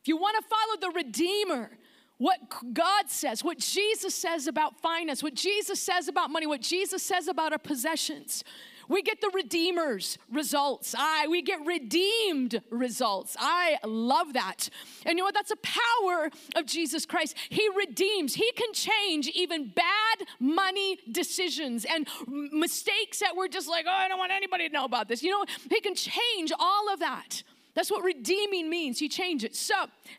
If 0.02 0.08
you 0.08 0.18
want 0.18 0.36
to 0.42 0.50
follow 0.50 0.92
the 0.92 0.98
Redeemer, 0.98 1.70
what 2.18 2.40
God 2.74 3.10
says, 3.10 3.44
what 3.44 3.60
Jesus 3.60 4.16
says 4.16 4.48
about 4.48 4.82
finance, 4.82 5.22
what 5.22 5.36
Jesus 5.36 5.80
says 5.80 6.08
about 6.08 6.32
money, 6.32 6.48
what 6.48 6.62
Jesus 6.62 7.04
says 7.04 7.28
about 7.28 7.52
our 7.52 7.60
possessions, 7.60 8.44
we 8.88 9.02
get 9.02 9.22
the 9.22 9.32
redeemers 9.34 10.18
results. 10.32 10.96
I 10.98 11.28
we 11.28 11.42
get 11.42 11.66
redeemed 11.66 12.62
results. 12.70 13.36
I 13.40 13.78
love 13.86 14.34
that. 14.34 14.70
And 15.06 15.18
you 15.18 15.24
know 15.24 15.26
what? 15.26 15.34
That's 15.34 15.52
a 15.52 15.58
power 15.58 16.30
of 16.56 16.66
Jesus 16.66 17.06
Christ. 17.06 17.36
He 17.50 17.68
redeems. 17.76 18.36
He 18.36 18.52
can 18.54 18.74
change 18.74 19.28
even 19.30 19.70
bad 19.70 20.28
money 20.40 21.00
decisions 21.12 21.86
and 21.86 22.08
mistakes 22.28 23.20
that 23.20 23.36
we're 23.36 23.48
just 23.48 23.70
like, 23.70 23.86
oh, 23.88 23.92
I 23.92 24.08
don't 24.08 24.20
want 24.20 24.32
anybody 24.32 24.68
to 24.68 24.74
know 24.74 24.86
about 24.86 25.08
this. 25.08 25.24
You 25.24 25.32
know, 25.32 25.46
he 25.70 25.80
can 25.82 25.96
change 25.96 26.52
all 26.58 26.92
of 26.94 27.00
that. 27.00 27.44
That's 27.76 27.90
what 27.90 28.04
redeeming 28.04 28.70
means. 28.70 29.00
He 29.00 29.10
changed 29.10 29.44
it. 29.44 29.56
So 29.56 29.74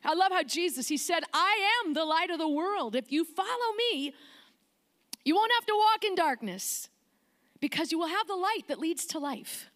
I 0.04 0.14
love 0.14 0.32
how 0.32 0.42
Jesus, 0.42 0.88
he 0.88 0.96
said, 0.96 1.22
I 1.32 1.82
am 1.84 1.94
the 1.94 2.04
light 2.04 2.30
of 2.30 2.38
the 2.38 2.48
world. 2.48 2.96
If 2.96 3.12
you 3.12 3.24
follow 3.24 3.74
me, 3.92 4.12
you 5.24 5.34
won't 5.34 5.52
have 5.56 5.66
to 5.66 5.74
walk 5.76 6.04
in 6.04 6.14
darkness 6.14 6.88
because 7.64 7.90
you 7.90 7.98
will 7.98 8.08
have 8.08 8.26
the 8.26 8.36
light 8.36 8.60
that 8.68 8.78
leads 8.78 9.06
to 9.06 9.18
life. 9.18 9.70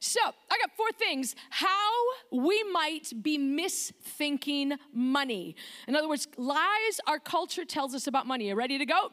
So, 0.00 0.18
I 0.20 0.58
got 0.58 0.76
four 0.76 0.90
things 0.98 1.36
how 1.48 1.92
we 2.32 2.60
might 2.72 3.12
be 3.22 3.38
misthinking 3.38 4.76
money. 4.92 5.54
In 5.86 5.94
other 5.94 6.08
words, 6.08 6.26
lies 6.36 7.00
our 7.06 7.20
culture 7.20 7.64
tells 7.64 7.94
us 7.94 8.08
about 8.08 8.26
money. 8.26 8.48
You 8.48 8.56
ready 8.56 8.78
to 8.78 8.84
go? 8.84 9.10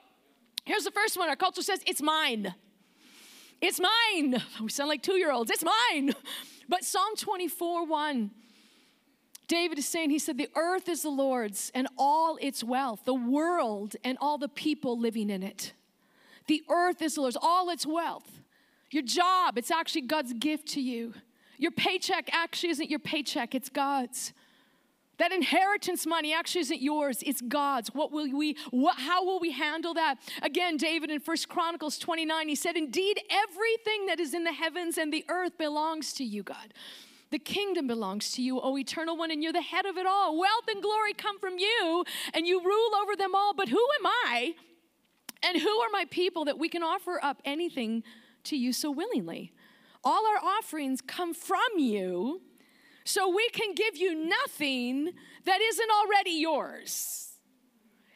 Here's 0.65 0.84
the 0.84 0.89
first 0.89 1.15
one 1.15 1.29
our 1.29 1.36
culture 1.36 1.62
says 1.62 1.81
it's 1.86 2.01
mine. 2.01 2.55
It's 3.62 3.79
mine. 3.79 4.41
We 4.60 4.70
sound 4.70 4.89
like 4.89 5.03
two 5.03 5.17
year 5.17 5.31
olds. 5.31 5.51
It's 5.51 5.63
mine. 5.63 6.15
But 6.67 6.84
Psalm 6.84 7.15
24 7.15 7.86
1, 7.86 8.31
David 9.48 9.77
is 9.77 9.88
saying, 9.88 10.10
He 10.10 10.17
said, 10.17 10.39
The 10.39 10.50
earth 10.55 10.89
is 10.89 11.03
the 11.03 11.10
Lord's 11.12 11.72
and 11.75 11.88
all 12.00 12.39
its 12.41 12.63
wealth, 12.63 13.01
the 13.05 13.13
world 13.13 13.96
and 14.03 14.17
all 14.20 14.39
the 14.39 14.50
people 14.50 14.98
living 15.00 15.29
in 15.29 15.43
it. 15.43 15.74
The 16.48 16.64
earth 16.70 17.02
is 17.02 17.16
the 17.16 17.22
Lord's, 17.22 17.38
all 17.42 17.70
its 17.70 17.86
wealth. 17.86 18.40
Your 18.92 19.04
job, 19.04 19.58
it's 19.58 19.72
actually 19.72 20.02
God's 20.02 20.34
gift 20.34 20.68
to 20.70 20.82
you. 20.82 21.14
Your 21.58 21.72
paycheck 21.72 22.30
actually 22.34 22.70
isn't 22.72 22.90
your 22.90 23.00
paycheck, 23.00 23.56
it's 23.56 23.70
God's. 23.70 24.34
That 25.18 25.32
inheritance 25.32 26.08
money 26.08 26.34
actually 26.34 26.62
isn't 26.62 26.82
yours, 26.82 27.22
it's 27.24 27.42
God's. 27.42 27.90
What 27.94 28.12
will 28.12 28.36
we 28.36 28.58
what, 28.72 28.98
how 28.98 29.24
will 29.24 29.40
we 29.40 29.52
handle 29.52 29.94
that? 29.94 30.18
Again, 30.42 30.78
David 30.78 31.12
in 31.12 31.20
First 31.20 31.48
Chronicles 31.48 32.00
29, 32.00 32.48
he 32.48 32.56
said, 32.56 32.76
"Indeed, 32.76 33.22
everything 33.30 34.08
that 34.08 34.20
is 34.20 34.34
in 34.34 34.44
the 34.44 34.52
heavens 34.52 34.98
and 34.98 35.14
the 35.14 35.24
earth 35.30 35.58
belongs 35.60 36.14
to 36.14 36.24
you, 36.24 36.42
God." 36.42 36.74
The 37.30 37.40
kingdom 37.40 37.86
belongs 37.88 38.32
to 38.32 38.42
you, 38.42 38.60
O 38.60 38.78
eternal 38.78 39.16
one, 39.16 39.32
and 39.32 39.44
you're 39.44 39.54
the 39.54 39.62
head 39.62 39.86
of 39.86 39.98
it 39.98 40.08
all. 40.08 40.38
Wealth 40.38 40.68
and 40.68 40.82
glory 40.82 41.14
come 41.14 41.40
from 41.40 41.60
you, 41.60 42.04
and 42.34 42.48
you 42.48 42.60
rule 42.60 42.96
over 43.02 43.16
them 43.16 43.36
all. 43.36 43.54
But 43.54 43.70
who 43.70 43.86
am 44.00 44.08
I? 44.26 44.56
And 45.44 45.62
who 45.62 45.80
are 45.80 45.90
my 45.92 46.06
people 46.10 46.46
that 46.46 46.58
we 46.60 46.70
can 46.70 46.84
offer 46.84 47.20
up 47.24 47.42
anything 47.46 48.04
to 48.46 48.56
you 48.56 48.74
so 48.74 48.92
willingly? 48.92 49.52
All 50.04 50.26
our 50.28 50.44
offerings 50.44 51.02
come 51.02 51.34
from 51.34 51.60
you 51.78 52.42
so 53.04 53.30
we 53.30 53.50
can 53.50 53.74
give 53.74 53.98
you 53.98 54.16
nothing 54.16 55.12
that 55.46 55.62
isn't 55.62 55.90
already 55.92 56.32
yours. 56.32 57.32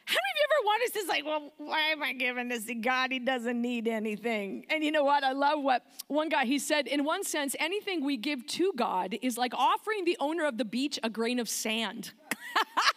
How 0.04 0.14
many 0.14 0.30
of 0.30 0.36
you 0.38 0.46
ever 0.54 0.66
wanted 0.66 0.92
to 0.94 1.08
like, 1.08 1.24
well, 1.24 1.52
why 1.58 1.80
am 1.90 2.00
I 2.00 2.12
giving 2.12 2.48
this 2.48 2.64
to 2.66 2.76
God? 2.76 3.10
He 3.10 3.18
doesn't 3.18 3.60
need 3.60 3.88
anything. 3.88 4.64
And 4.70 4.84
you 4.84 4.92
know 4.92 5.02
what? 5.02 5.24
I 5.24 5.32
love 5.32 5.60
what 5.60 5.82
one 6.06 6.28
guy 6.28 6.44
he 6.44 6.60
said, 6.60 6.86
in 6.86 7.04
one 7.04 7.24
sense, 7.24 7.56
anything 7.58 8.04
we 8.04 8.16
give 8.16 8.46
to 8.46 8.72
God 8.76 9.16
is 9.20 9.36
like 9.36 9.52
offering 9.52 10.04
the 10.04 10.16
owner 10.20 10.44
of 10.44 10.58
the 10.58 10.64
beach 10.64 10.96
a 11.02 11.10
grain 11.10 11.40
of 11.40 11.48
sand. 11.48 12.12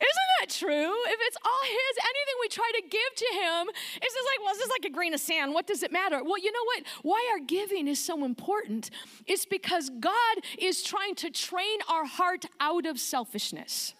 Isn't 0.00 0.30
that 0.40 0.50
true? 0.50 0.94
If 1.06 1.18
it's 1.22 1.36
all 1.44 1.62
His, 1.64 1.98
anything 2.04 2.34
we 2.40 2.48
try 2.48 2.70
to 2.76 2.82
give 2.82 3.14
to 3.16 3.26
Him, 3.34 3.68
it's 4.00 4.14
just 4.14 4.26
like, 4.26 4.44
well, 4.44 4.54
this 4.54 4.64
is 4.64 4.70
like 4.70 4.84
a 4.84 4.94
grain 4.94 5.12
of 5.12 5.20
sand. 5.20 5.52
What 5.54 5.66
does 5.66 5.82
it 5.82 5.90
matter? 5.90 6.22
Well, 6.22 6.38
you 6.38 6.52
know 6.52 6.64
what? 6.64 6.84
Why 7.02 7.28
our 7.32 7.44
giving 7.44 7.88
is 7.88 7.98
so 8.04 8.24
important 8.24 8.90
is 9.26 9.44
because 9.44 9.90
God 9.98 10.38
is 10.58 10.82
trying 10.82 11.16
to 11.16 11.30
train 11.30 11.80
our 11.88 12.04
heart 12.04 12.44
out 12.60 12.86
of 12.86 13.00
selfishness. 13.00 13.94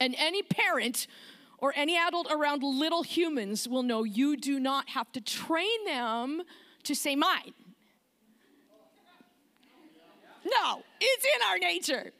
And 0.00 0.14
any 0.16 0.42
parent 0.42 1.08
or 1.58 1.72
any 1.74 1.96
adult 1.96 2.30
around 2.30 2.62
little 2.62 3.02
humans 3.02 3.66
will 3.66 3.82
know 3.82 4.04
you 4.04 4.36
do 4.36 4.60
not 4.60 4.90
have 4.90 5.10
to 5.12 5.20
train 5.20 5.84
them 5.84 6.42
to 6.84 6.94
say 6.94 7.16
mine. 7.16 7.54
No, 10.44 10.82
it's 11.00 11.24
in 11.24 11.50
our 11.50 11.58
nature. 11.58 12.12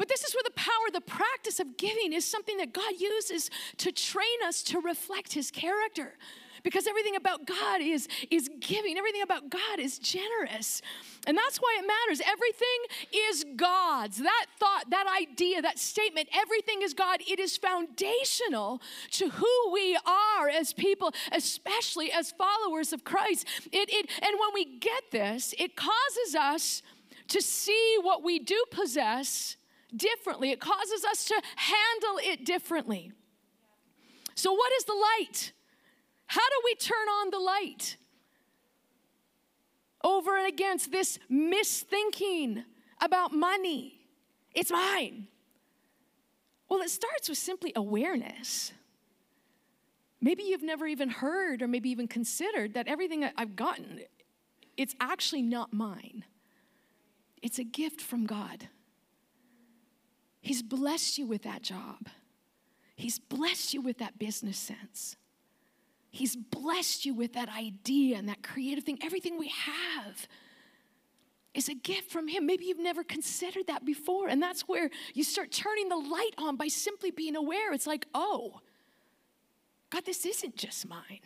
But 0.00 0.08
this 0.08 0.24
is 0.24 0.34
where 0.34 0.42
the 0.42 0.50
power, 0.52 0.90
the 0.94 1.02
practice 1.02 1.60
of 1.60 1.76
giving 1.76 2.14
is 2.14 2.24
something 2.24 2.56
that 2.56 2.72
God 2.72 2.94
uses 2.98 3.50
to 3.76 3.92
train 3.92 4.24
us 4.46 4.62
to 4.62 4.80
reflect 4.80 5.34
his 5.34 5.50
character. 5.50 6.14
Because 6.62 6.86
everything 6.86 7.16
about 7.16 7.46
God 7.46 7.82
is, 7.82 8.08
is 8.30 8.48
giving, 8.60 8.96
everything 8.96 9.20
about 9.20 9.50
God 9.50 9.78
is 9.78 9.98
generous. 9.98 10.80
And 11.26 11.36
that's 11.36 11.58
why 11.58 11.76
it 11.80 11.86
matters. 11.86 12.22
Everything 12.26 13.10
is 13.14 13.44
God's. 13.56 14.16
That 14.16 14.46
thought, 14.58 14.88
that 14.88 15.04
idea, 15.20 15.60
that 15.60 15.78
statement, 15.78 16.30
everything 16.32 16.80
is 16.80 16.94
God. 16.94 17.20
It 17.28 17.38
is 17.38 17.58
foundational 17.58 18.80
to 19.10 19.28
who 19.28 19.70
we 19.70 19.98
are 20.06 20.48
as 20.48 20.72
people, 20.72 21.12
especially 21.30 22.10
as 22.10 22.32
followers 22.32 22.94
of 22.94 23.04
Christ. 23.04 23.46
It, 23.70 23.90
it, 23.92 24.08
and 24.22 24.34
when 24.40 24.54
we 24.54 24.78
get 24.78 25.10
this, 25.12 25.54
it 25.58 25.76
causes 25.76 26.34
us 26.34 26.82
to 27.28 27.42
see 27.42 27.98
what 28.00 28.22
we 28.22 28.38
do 28.38 28.64
possess 28.70 29.56
differently. 29.96 30.50
It 30.50 30.60
causes 30.60 31.04
us 31.04 31.24
to 31.26 31.40
handle 31.56 32.18
it 32.22 32.44
differently. 32.44 33.12
So, 34.34 34.52
what 34.52 34.72
is 34.72 34.84
the 34.84 34.94
light? 34.94 35.52
How 36.26 36.40
do 36.40 36.62
we 36.64 36.74
turn 36.76 37.08
on 37.08 37.30
the 37.30 37.38
light? 37.38 37.96
Over 40.02 40.38
and 40.38 40.46
against 40.46 40.92
this 40.92 41.18
misthinking 41.30 42.64
about 43.00 43.32
money. 43.32 44.00
It's 44.54 44.70
mine. 44.70 45.26
Well, 46.68 46.80
it 46.80 46.90
starts 46.90 47.28
with 47.28 47.36
simply 47.38 47.72
awareness. 47.74 48.72
Maybe 50.20 50.44
you've 50.44 50.62
never 50.62 50.86
even 50.86 51.08
heard 51.08 51.62
or 51.62 51.68
maybe 51.68 51.90
even 51.90 52.06
considered 52.06 52.74
that 52.74 52.88
everything 52.88 53.28
I've 53.36 53.56
gotten, 53.56 54.00
it's 54.76 54.94
actually 55.00 55.42
not 55.42 55.72
mine. 55.72 56.24
It's 57.42 57.58
a 57.58 57.64
gift 57.64 58.00
from 58.00 58.26
God. 58.26 58.68
He's 60.40 60.62
blessed 60.62 61.18
you 61.18 61.26
with 61.26 61.42
that 61.42 61.62
job. 61.62 62.08
He's 62.96 63.18
blessed 63.18 63.74
you 63.74 63.80
with 63.80 63.98
that 63.98 64.18
business 64.18 64.58
sense. 64.58 65.16
He's 66.10 66.34
blessed 66.34 67.06
you 67.06 67.14
with 67.14 67.34
that 67.34 67.48
idea 67.48 68.16
and 68.16 68.28
that 68.28 68.42
creative 68.42 68.84
thing. 68.84 68.98
Everything 69.02 69.38
we 69.38 69.48
have 69.48 70.26
is 71.54 71.68
a 71.68 71.74
gift 71.74 72.10
from 72.10 72.28
Him. 72.28 72.46
Maybe 72.46 72.64
you've 72.64 72.78
never 72.78 73.04
considered 73.04 73.66
that 73.68 73.84
before. 73.84 74.28
And 74.28 74.42
that's 74.42 74.62
where 74.62 74.90
you 75.14 75.24
start 75.24 75.52
turning 75.52 75.88
the 75.88 75.96
light 75.96 76.34
on 76.38 76.56
by 76.56 76.68
simply 76.68 77.10
being 77.10 77.36
aware. 77.36 77.72
It's 77.72 77.86
like, 77.86 78.06
oh, 78.14 78.60
God, 79.90 80.04
this 80.04 80.24
isn't 80.24 80.56
just 80.56 80.88
mine, 80.88 81.20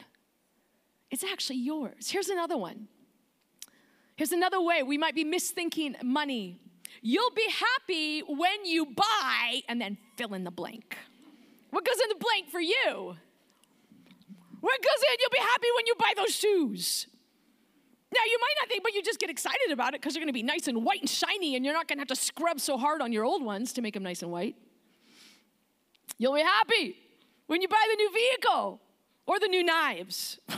it's 1.11 1.24
actually 1.24 1.59
yours. 1.59 2.11
Here's 2.11 2.29
another 2.29 2.57
one. 2.57 2.88
Here's 4.16 4.33
another 4.33 4.61
way 4.61 4.83
we 4.83 4.96
might 4.96 5.14
be 5.14 5.24
misthinking 5.24 6.00
money 6.03 6.61
You'll 7.02 7.30
be 7.30 7.46
happy 7.50 8.20
when 8.20 8.64
you 8.64 8.87
buy, 8.87 9.62
and 9.68 9.80
then 9.80 9.98
fill 10.16 10.35
in 10.35 10.44
the 10.44 10.50
blank. 10.50 10.96
What 11.70 11.85
goes 11.85 12.00
in 12.00 12.09
the 12.09 12.24
blank 12.24 12.50
for 12.50 12.61
you? 12.61 13.16
What 14.61 14.83
goes 14.83 15.02
in? 15.11 15.16
You'll 15.20 15.30
be 15.30 15.38
happy 15.38 15.66
when 15.76 15.87
you 15.87 15.94
buy 15.98 16.12
those 16.16 16.35
shoes. 16.35 17.07
Now, 18.14 18.20
you 18.24 18.38
might 18.40 18.54
not 18.61 18.68
think, 18.68 18.83
but 18.85 18.94
you 18.94 19.02
just 19.02 19.18
get 19.18 19.28
excited 19.28 19.72
about 19.72 19.88
it 19.88 20.00
because 20.00 20.14
they're 20.14 20.20
going 20.20 20.28
to 20.28 20.33
be 20.33 20.42
nice 20.42 20.68
and 20.68 20.85
white 20.85 21.00
and 21.00 21.11
shiny, 21.11 21.57
and 21.57 21.64
you're 21.64 21.74
not 21.74 21.88
going 21.88 21.98
to 21.98 22.02
have 22.02 22.09
to 22.09 22.16
scrub 22.16 22.61
so 22.61 22.78
hard 22.78 23.02
on 23.02 23.12
your 23.12 23.24
old 23.24 23.42
ones 23.42 23.72
to 23.72 23.83
make 23.83 23.94
them 23.94 24.04
nice 24.04 24.22
and 24.22 24.30
white. 24.30 24.54
You'll 26.16 26.35
be 26.35 26.42
happy 26.42 26.96
when 27.46 27.61
you 27.61 27.68
buy 27.68 27.85
the 27.90 27.96
new 27.96 28.12
vehicle 28.12 28.80
or 29.26 29.40
the 29.40 29.48
new 29.48 29.64
knives. 29.64 30.38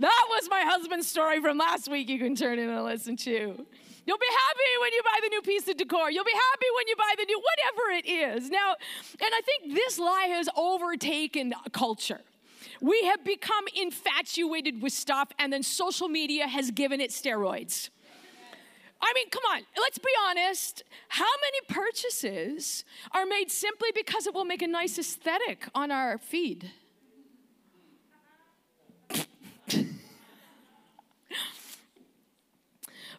that 0.00 0.26
was 0.30 0.48
my 0.50 0.62
husband's 0.62 1.06
story 1.06 1.40
from 1.40 1.58
last 1.58 1.88
week. 1.88 2.08
You 2.08 2.18
can 2.18 2.34
turn 2.34 2.58
in 2.58 2.68
and 2.68 2.84
listen 2.84 3.16
to. 3.18 3.64
You'll 4.06 4.18
be 4.18 4.26
happy 4.30 4.80
when 4.80 4.92
you 4.92 5.02
buy 5.02 5.18
the 5.22 5.28
new 5.30 5.42
piece 5.42 5.68
of 5.68 5.76
decor. 5.76 6.10
You'll 6.12 6.24
be 6.24 6.30
happy 6.30 6.66
when 6.76 6.86
you 6.86 6.96
buy 6.96 7.12
the 7.18 7.24
new, 7.24 7.42
whatever 7.42 7.90
it 7.98 8.06
is. 8.06 8.50
Now, 8.50 8.76
and 9.12 9.30
I 9.34 9.40
think 9.40 9.74
this 9.74 9.98
lie 9.98 10.28
has 10.30 10.48
overtaken 10.56 11.52
culture. 11.72 12.20
We 12.80 13.02
have 13.04 13.24
become 13.24 13.64
infatuated 13.74 14.80
with 14.80 14.92
stuff, 14.92 15.32
and 15.38 15.52
then 15.52 15.64
social 15.64 16.08
media 16.08 16.46
has 16.46 16.70
given 16.70 17.00
it 17.00 17.10
steroids. 17.10 17.90
I 19.00 19.12
mean, 19.14 19.28
come 19.30 19.42
on, 19.50 19.62
let's 19.78 19.98
be 19.98 20.10
honest. 20.28 20.84
How 21.08 21.24
many 21.24 21.58
purchases 21.68 22.84
are 23.12 23.26
made 23.26 23.50
simply 23.50 23.88
because 23.94 24.26
it 24.26 24.34
will 24.34 24.44
make 24.44 24.62
a 24.62 24.66
nice 24.66 24.98
aesthetic 24.98 25.68
on 25.74 25.90
our 25.90 26.16
feed? 26.18 26.70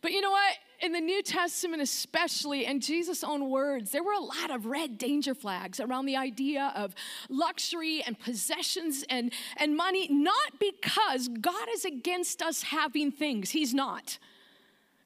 but 0.02 0.12
you 0.12 0.21
know 0.21 0.32
what? 0.32 0.54
In 0.80 0.92
the 0.92 1.02
New 1.02 1.24
Testament, 1.24 1.82
especially, 1.82 2.66
and 2.66 2.82
Jesus' 2.82 3.24
own 3.24 3.50
words, 3.50 3.92
there 3.92 4.04
were 4.04 4.13
a 4.13 4.20
lot 4.20 4.52
of 4.52 4.66
red 4.66 4.98
danger 4.98 5.34
flags 5.34 5.80
around 5.80 6.06
the 6.06 6.16
idea 6.16 6.72
of 6.76 6.94
luxury 7.30 8.04
and 8.06 8.18
possessions 8.20 9.04
and, 9.10 9.32
and 9.58 9.76
money, 9.76 10.08
not 10.10 10.60
because 10.60 11.30
God 11.30 11.68
is 11.74 11.84
against 11.84 12.42
us 12.42 12.63
having 12.63 13.12
things. 13.12 13.52
He's 13.52 13.74
not. 13.74 14.20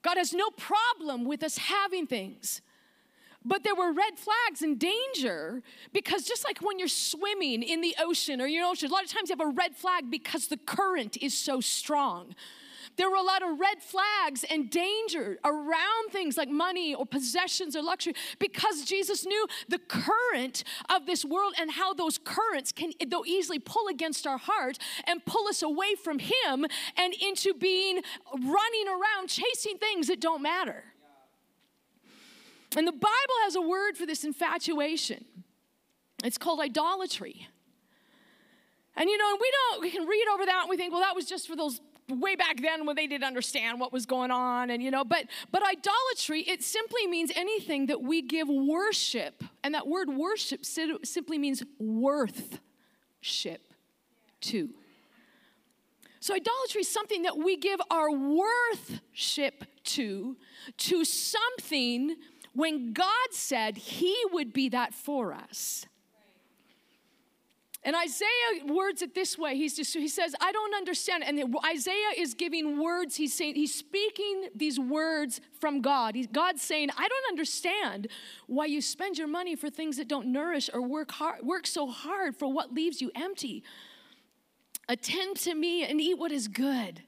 God 0.02 0.18
has 0.18 0.34
no 0.34 0.50
problem 0.50 1.26
with 1.26 1.44
us 1.44 1.58
having 1.58 2.06
things. 2.06 2.62
But 3.44 3.64
there 3.64 3.74
were 3.74 3.92
red 3.92 4.20
flags 4.20 4.62
and 4.62 4.80
danger 4.80 5.64
because 5.94 6.26
just 6.26 6.46
like 6.46 6.60
when 6.60 6.78
you're 6.78 6.88
swimming 6.88 7.64
in 7.64 7.82
the 7.82 7.96
ocean 8.00 8.40
or 8.40 8.46
your 8.46 8.66
ocean, 8.68 8.90
a 8.90 8.94
lot 8.94 9.04
of 9.04 9.10
times 9.10 9.30
you 9.30 9.36
have 9.38 9.48
a 9.48 9.52
red 9.52 9.76
flag 9.76 10.12
because 10.12 10.48
the 10.48 10.58
current 10.58 11.18
is 11.22 11.36
so 11.36 11.60
strong. 11.60 12.36
There 12.98 13.10
were 13.10 13.18
a 13.18 13.24
lot 13.24 13.42
of 13.42 13.60
red 13.60 13.82
flags 13.82 14.44
and 14.50 14.70
danger 14.70 15.38
around 15.44 16.12
things 16.12 16.38
like 16.38 16.50
money 16.50 16.94
or 16.94 17.06
possessions 17.06 17.76
or 17.76 17.82
luxury 17.82 18.14
because 18.40 18.86
Jesus 18.86 19.26
knew 19.26 19.48
the 19.68 19.80
current 19.80 20.64
of 20.90 21.06
this 21.06 21.26
world 21.26 21.54
and 21.60 21.72
how 21.72 21.94
those 21.94 22.18
currents 22.18 22.72
can 22.72 22.92
they'll 23.08 23.26
easily 23.26 23.60
pull 23.60 23.88
against 23.88 24.28
our 24.28 24.38
heart 24.38 24.78
and 25.06 25.26
pull 25.26 25.48
us 25.48 25.62
away 25.62 25.96
from 25.96 26.20
him 26.20 26.66
and 26.98 27.14
into 27.22 27.54
being 27.54 28.02
running 28.34 28.88
around 28.88 29.28
chasing 29.28 29.78
things 29.78 30.08
that 30.08 30.20
don't 30.20 30.42
matter. 30.42 30.84
And 32.78 32.88
the 32.88 32.94
Bible 32.94 33.38
has 33.44 33.56
a 33.56 33.62
word 33.62 33.98
for 33.98 34.06
this 34.06 34.24
infatuation. 34.24 35.26
It's 36.24 36.38
called 36.38 36.60
idolatry. 36.60 37.48
And 38.96 39.10
you 39.10 39.18
know, 39.18 39.30
and 39.30 39.40
we 39.42 39.52
don't, 39.52 39.82
we 39.82 39.92
can 39.92 40.08
read 40.08 40.26
over 40.34 40.46
that 40.46 40.62
and 40.62 40.70
we 40.70 40.78
think, 40.78 40.92
well, 40.92 41.02
that 41.02 41.16
was 41.16 41.26
just 41.26 41.48
for 41.48 41.56
those 41.56 41.82
way 42.10 42.36
back 42.36 42.62
then 42.62 42.86
when 42.86 42.96
they 42.96 43.08
didn't 43.08 43.24
understand 43.24 43.80
what 43.80 43.94
was 43.94 44.06
going 44.06 44.32
on 44.32 44.70
and 44.70 44.84
you 44.84 44.92
know 44.92 45.06
but 45.06 45.26
but 45.52 45.64
idolatry 45.64 46.42
it 46.42 46.62
simply 46.62 47.08
means 47.08 47.32
anything 47.36 47.86
that 47.88 48.02
we 48.02 48.22
give 48.22 48.48
worship. 48.48 49.44
And 49.64 49.74
that 49.74 49.88
word 49.88 50.10
worship 50.10 50.66
simply 50.66 51.38
means 51.38 51.64
worth 51.80 52.60
ship 53.20 53.74
to. 54.42 54.70
So 56.20 56.36
idolatry 56.36 56.82
is 56.82 56.90
something 56.90 57.24
that 57.24 57.38
we 57.38 57.58
give 57.58 57.82
our 57.90 58.12
worthship 58.12 59.66
to 59.84 60.38
to 60.78 61.04
something 61.04 62.16
when 62.54 62.94
god 62.94 63.32
said 63.32 63.78
he 63.78 64.16
would 64.32 64.54
be 64.54 64.70
that 64.70 64.94
for 64.94 65.34
us 65.34 65.88
and 67.84 67.96
Isaiah 67.96 68.66
words 68.68 69.02
it 69.02 69.16
this 69.16 69.40
way. 69.40 69.58
He's 69.58 69.76
just, 69.76 69.96
he 69.96 70.08
says, 70.08 70.36
I 70.40 70.52
don't 70.52 70.76
understand. 70.76 71.24
And 71.24 71.56
Isaiah 71.66 72.14
is 72.16 72.36
giving 72.36 72.80
words. 72.82 73.16
He's 73.16 73.34
saying, 73.34 73.56
he's 73.56 73.74
speaking 73.74 74.50
these 74.56 74.80
words 74.80 75.42
from 75.60 75.82
God. 75.82 76.14
He, 76.14 76.28
God's 76.28 76.62
saying, 76.62 76.90
I 76.96 77.08
don't 77.08 77.28
understand 77.30 78.08
why 78.46 78.66
you 78.66 78.82
spend 78.82 79.18
your 79.18 79.28
money 79.28 79.56
for 79.56 79.72
things 79.72 79.98
that 79.98 80.08
don't 80.08 80.28
nourish 80.28 80.70
or 80.72 80.82
work 80.84 81.12
hard, 81.12 81.44
work 81.44 81.66
so 81.66 81.88
hard 81.88 82.36
for 82.36 82.54
what 82.54 82.72
leaves 82.72 83.02
you 83.02 83.10
empty. 83.16 83.64
Attend 84.88 85.38
to 85.38 85.56
me 85.56 85.84
and 85.84 86.00
eat 86.00 86.20
what 86.20 86.32
is 86.32 86.48
good. 86.48 87.02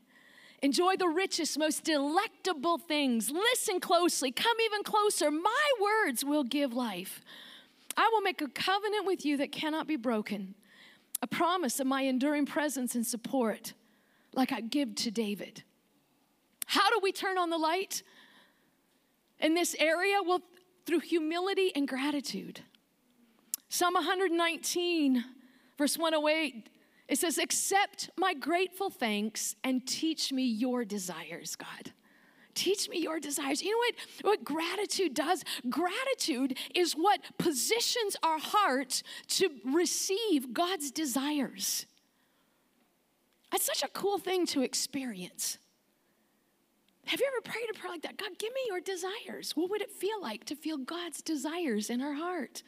Enjoy 0.64 0.96
the 0.96 1.08
richest, 1.08 1.60
most 1.60 1.84
delectable 1.84 2.80
things. 2.80 3.30
Listen 3.30 3.80
closely. 3.80 4.32
Come 4.32 4.58
even 4.66 4.82
closer. 4.82 5.30
My 5.30 5.72
words 5.80 6.26
will 6.26 6.44
give 6.44 6.74
life. 6.74 7.22
I 7.96 8.10
will 8.12 8.22
make 8.22 8.42
a 8.42 8.48
covenant 8.48 9.06
with 9.06 9.24
you 9.24 9.38
that 9.38 9.52
cannot 9.52 9.86
be 9.86 9.98
broken 9.98 10.56
a 11.24 11.28
promise 11.28 11.80
of 11.80 11.88
my 11.88 12.02
enduring 12.02 12.46
presence 12.46 12.96
and 12.96 13.08
support, 13.08 13.74
like 14.36 14.52
I 14.52 14.60
give 14.60 14.94
to 14.96 15.10
David. 15.10 15.64
How 16.66 16.90
do 16.90 17.00
we 17.02 17.14
turn 17.14 17.38
on 17.38 17.50
the 17.50 17.58
light 17.58 18.04
in 19.40 19.54
this 19.54 19.74
area? 19.80 20.18
Well, 20.22 20.42
through 20.86 21.00
humility 21.00 21.72
and 21.78 21.88
gratitude. 21.88 22.60
Psalm 23.70 23.94
119, 23.94 25.24
verse 25.78 25.98
108, 25.98 26.70
it 27.08 27.18
says, 27.18 27.38
Accept 27.38 28.10
my 28.18 28.34
grateful 28.34 28.90
thanks 28.90 29.56
and 29.64 29.88
teach 29.88 30.34
me 30.34 30.44
your 30.44 30.84
desires, 30.84 31.56
God. 31.56 31.94
Teach 32.54 32.90
me 32.90 33.00
your 33.00 33.20
desires. 33.20 33.62
You 33.62 33.72
know 33.72 33.78
what, 33.78 33.96
what 34.22 34.44
gratitude 34.44 35.14
does? 35.14 35.44
Gratitude 35.70 36.58
is 36.76 36.94
what 36.94 37.20
positions 37.38 38.16
our 38.22 38.38
heart 38.40 39.02
to 39.30 39.50
receive 39.66 40.54
God's 40.54 40.92
desires. 40.92 41.86
That's 43.52 43.66
such 43.66 43.84
a 43.84 43.88
cool 43.88 44.18
thing 44.18 44.46
to 44.48 44.62
experience. 44.62 45.58
Have 47.06 47.20
you 47.20 47.28
ever 47.28 47.42
prayed 47.42 47.70
a 47.70 47.78
prayer 47.78 47.92
like 47.92 48.04
that? 48.04 48.18
God, 48.18 48.40
give 48.40 48.54
me 48.54 48.62
your 48.68 48.80
desires. 48.80 49.52
What 49.56 49.70
would 49.70 49.82
it 49.82 49.92
feel 49.92 50.22
like 50.22 50.46
to 50.46 50.56
feel 50.56 50.78
God's 50.78 51.22
desires 51.22 51.90
in 51.90 52.02
our 52.02 52.14
heart? 52.14 52.64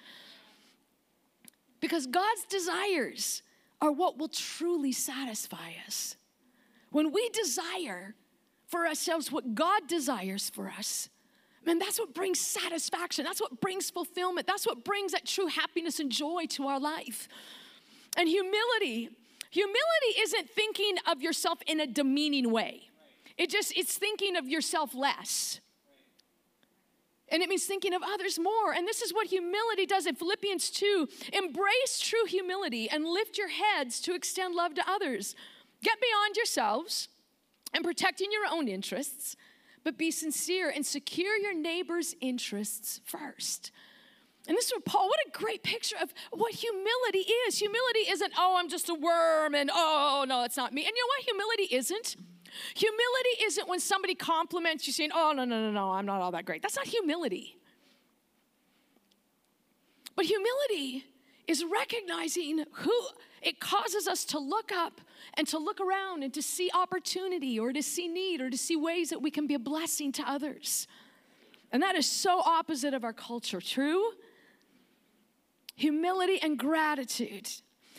Because 1.79 2.05
God's 2.05 2.43
desires 2.45 3.43
are 3.81 3.91
what 3.91 4.17
will 4.17 4.27
truly 4.27 4.91
satisfy 4.91 5.73
us. 5.87 6.17
When 6.91 7.11
we 7.11 7.29
desire 7.29 8.15
for 8.67 8.87
ourselves 8.87 9.31
what 9.31 9.55
God 9.55 9.87
desires 9.87 10.49
for 10.49 10.69
us, 10.69 11.09
man, 11.65 11.79
that's 11.79 11.99
what 11.99 12.13
brings 12.13 12.39
satisfaction. 12.39 13.25
That's 13.25 13.41
what 13.41 13.59
brings 13.59 13.89
fulfillment. 13.89 14.47
That's 14.47 14.65
what 14.65 14.83
brings 14.83 15.11
that 15.13 15.25
true 15.25 15.47
happiness 15.47 15.99
and 15.99 16.11
joy 16.11 16.45
to 16.49 16.67
our 16.67 16.79
life. 16.79 17.27
And 18.17 18.29
humility, 18.29 19.09
humility 19.49 20.19
isn't 20.19 20.49
thinking 20.49 20.95
of 21.09 21.21
yourself 21.21 21.59
in 21.67 21.79
a 21.79 21.87
demeaning 21.87 22.51
way. 22.51 22.89
It 23.37 23.49
just 23.49 23.75
it's 23.77 23.97
thinking 23.97 24.35
of 24.35 24.47
yourself 24.47 24.95
less. 24.95 25.59
And 27.29 27.41
it 27.41 27.49
means 27.49 27.65
thinking 27.65 27.93
of 27.93 28.03
others 28.05 28.37
more. 28.37 28.71
And 28.71 28.87
this 28.87 29.01
is 29.01 29.11
what 29.11 29.27
humility 29.27 29.87
does 29.87 30.05
in 30.05 30.15
Philippians 30.15 30.69
2. 30.69 31.07
Embrace 31.33 31.99
true 31.99 32.25
humility 32.27 32.87
and 32.89 33.03
lift 33.03 33.37
your 33.37 33.49
heads 33.49 33.99
to 34.01 34.13
extend 34.13 34.53
love 34.53 34.75
to 34.75 34.89
others. 34.89 35.35
Get 35.81 35.97
beyond 35.99 36.35
yourselves 36.35 37.09
and 37.75 37.83
protecting 37.83 38.31
your 38.31 38.45
own 38.49 38.67
interests, 38.67 39.35
but 39.83 39.97
be 39.97 40.09
sincere 40.09 40.71
and 40.73 40.85
secure 40.85 41.37
your 41.37 41.53
neighbor's 41.53 42.15
interests 42.21 43.01
first. 43.03 43.71
And 44.47 44.55
this 44.55 44.67
is 44.67 44.73
what 44.73 44.85
Paul, 44.85 45.07
what 45.09 45.19
a 45.27 45.31
great 45.31 45.61
picture 45.61 45.97
of 46.01 46.13
what 46.31 46.53
humility 46.53 47.29
is. 47.47 47.59
Humility 47.59 48.09
isn't, 48.09 48.31
oh, 48.37 48.55
I'm 48.57 48.69
just 48.69 48.89
a 48.89 48.93
worm 48.93 49.55
and 49.55 49.69
oh, 49.73 50.25
no, 50.27 50.43
it's 50.43 50.55
not 50.55 50.71
me. 50.73 50.83
And 50.83 50.91
you 50.95 51.03
know 51.03 51.07
what 51.07 51.23
humility 51.23 51.75
isn't? 51.75 52.15
Humility 52.75 53.43
isn't 53.43 53.67
when 53.67 53.79
somebody 53.79 54.15
compliments 54.15 54.87
you 54.87 54.93
saying, 54.93 55.11
oh, 55.13 55.33
no, 55.35 55.43
no, 55.43 55.59
no, 55.59 55.71
no, 55.71 55.91
I'm 55.91 56.05
not 56.05 56.21
all 56.21 56.31
that 56.31 56.45
great. 56.45 56.61
That's 56.61 56.77
not 56.77 56.87
humility. 56.87 57.57
But 60.15 60.25
humility 60.25 61.05
is 61.47 61.65
recognizing 61.65 62.65
who 62.71 63.07
it 63.45 63.59
causes 63.59 64.07
us 64.07 64.25
to 64.25 64.39
look 64.39 64.71
up 64.71 64.99
and 65.35 65.47
to 65.47 65.59
look 65.59 65.79
around 65.79 66.23
and 66.23 66.33
to 66.33 66.41
see 66.41 66.69
opportunity 66.73 67.59
or 67.59 67.71
to 67.71 67.83
see 67.83 68.07
need 68.07 68.41
or 68.41 68.49
to 68.49 68.57
see 68.57 68.75
ways 68.75 69.11
that 69.11 69.21
we 69.21 69.29
can 69.29 69.45
be 69.45 69.53
a 69.53 69.59
blessing 69.59 70.11
to 70.13 70.23
others. 70.23 70.87
And 71.71 71.83
that 71.83 71.95
is 71.95 72.07
so 72.07 72.39
opposite 72.39 72.93
of 72.93 73.03
our 73.03 73.13
culture, 73.13 73.61
true? 73.61 74.11
Humility 75.75 76.41
and 76.41 76.57
gratitude. 76.57 77.49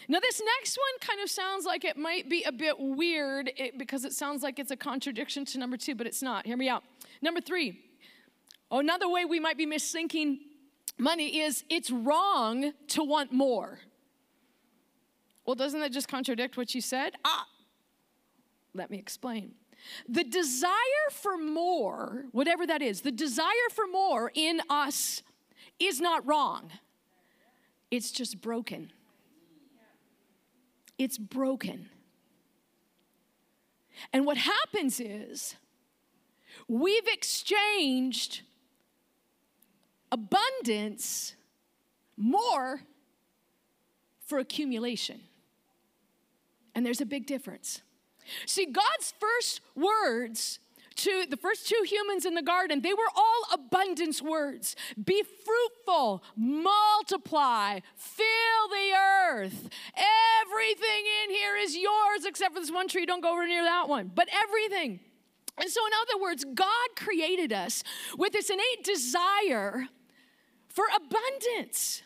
Now, 0.09 0.19
this 0.21 0.43
next 0.59 0.79
one 0.79 1.09
kind 1.09 1.21
of 1.23 1.31
sounds 1.31 1.65
like 1.65 1.85
it 1.85 1.97
might 1.97 2.29
be 2.29 2.43
a 2.45 2.53
bit 2.53 2.77
weird 2.79 3.51
because 3.77 4.05
it 4.05 4.13
sounds 4.13 4.43
like 4.43 4.59
it's 4.59 4.71
a 4.71 4.77
contradiction 4.77 5.45
to 5.47 5.59
number 5.59 5.77
two, 5.77 5.95
but 5.95 6.07
it's 6.07 6.23
not. 6.23 6.47
Hear 6.47 6.57
me 6.57 6.69
out. 6.69 6.83
Number 7.23 7.41
three, 7.41 7.81
another 8.71 9.09
way 9.09 9.25
we 9.25 9.41
might 9.41 9.57
be 9.57 9.67
misthinking 9.67 10.39
money 10.99 11.41
is 11.41 11.65
it's 11.69 11.91
wrong 11.91 12.73
to 12.89 13.05
want 13.05 13.33
more. 13.33 13.81
Well, 15.47 15.55
doesn't 15.55 15.81
that 15.81 15.93
just 15.93 16.09
contradict 16.09 16.57
what 16.57 16.75
you 16.75 16.81
said? 16.81 17.15
Ah, 17.25 17.47
let 18.75 18.91
me 18.91 18.99
explain. 18.99 19.55
The 20.09 20.25
desire 20.25 21.09
for 21.11 21.37
more, 21.37 22.25
whatever 22.33 22.67
that 22.67 22.83
is, 22.83 23.03
the 23.03 23.13
desire 23.13 23.71
for 23.73 23.87
more 23.87 24.33
in 24.35 24.61
us 24.69 25.23
is 25.79 26.01
not 26.01 26.27
wrong. 26.27 26.71
It's 27.91 28.11
just 28.11 28.41
broken. 28.41 28.91
It's 30.99 31.19
broken. 31.19 31.91
And 34.13 34.27
what 34.27 34.39
happens 34.39 34.99
is 34.99 35.55
we've 36.67 37.07
exchanged 37.07 38.43
abundance 40.11 41.35
more 42.17 42.81
for 44.27 44.39
accumulation. 44.39 45.21
And 46.77 46.85
there's 46.85 47.01
a 47.01 47.07
big 47.07 47.27
difference. 47.27 47.81
See, 48.45 48.67
God's 48.67 49.15
first 49.19 49.63
words 49.75 50.61
to 50.97 51.27
the 51.29 51.37
first 51.37 51.69
two 51.69 51.83
humans 51.87 52.27
in 52.27 52.35
the 52.35 52.43
garden, 52.43 52.83
they 52.83 52.93
were 52.93 53.11
all 53.15 53.55
abundance 53.55 54.21
words. 54.21 54.77
Be 55.03 55.23
fruitful, 55.23 56.23
multiply, 56.37 57.81
fill 57.97 58.69
the 58.71 58.93
earth. 58.95 59.69
Everything 60.43 61.05
in 61.25 61.31
here 61.31 61.57
is 61.57 61.77
yours 61.77 62.27
except 62.27 62.55
for 62.55 62.61
this 62.61 62.71
one 62.71 62.89
tree. 62.89 63.07
Don't 63.07 63.23
go 63.23 63.33
over 63.33 63.47
near 63.47 63.65
that 63.65 63.89
one. 63.89 64.11
But 64.15 64.29
everything. 64.33 65.01
And 65.59 65.71
so, 65.71 65.81
in 65.87 65.93
other 66.03 66.23
words, 66.23 66.45
God 66.45 66.89
created 66.95 67.53
us 67.53 67.83
with 68.19 68.33
this 68.33 68.51
innate 68.51 68.85
desire 68.85 69.89
for 70.69 70.85
abundance, 70.95 72.03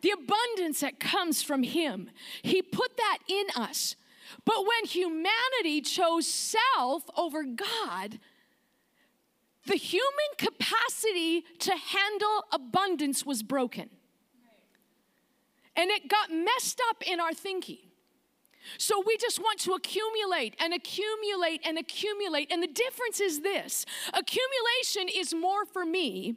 the 0.00 0.12
abundance 0.12 0.80
that 0.80 0.98
comes 0.98 1.42
from 1.42 1.62
Him. 1.62 2.10
He 2.42 2.62
put 2.62 2.96
that 2.96 3.18
in 3.28 3.44
us. 3.54 3.96
But 4.44 4.66
when 4.66 4.84
humanity 4.86 5.80
chose 5.80 6.26
self 6.26 7.04
over 7.16 7.44
God, 7.44 8.18
the 9.66 9.76
human 9.76 10.08
capacity 10.36 11.44
to 11.60 11.72
handle 11.72 12.44
abundance 12.52 13.24
was 13.24 13.42
broken. 13.42 13.90
And 15.76 15.90
it 15.90 16.08
got 16.08 16.30
messed 16.30 16.80
up 16.90 17.02
in 17.06 17.20
our 17.20 17.32
thinking. 17.32 17.78
So 18.78 19.02
we 19.06 19.16
just 19.18 19.40
want 19.40 19.58
to 19.60 19.72
accumulate 19.72 20.54
and 20.58 20.72
accumulate 20.72 21.60
and 21.64 21.78
accumulate. 21.78 22.50
And 22.50 22.62
the 22.62 22.68
difference 22.68 23.20
is 23.20 23.40
this 23.40 23.84
accumulation 24.12 25.08
is 25.14 25.34
more 25.34 25.64
for 25.66 25.84
me, 25.84 26.36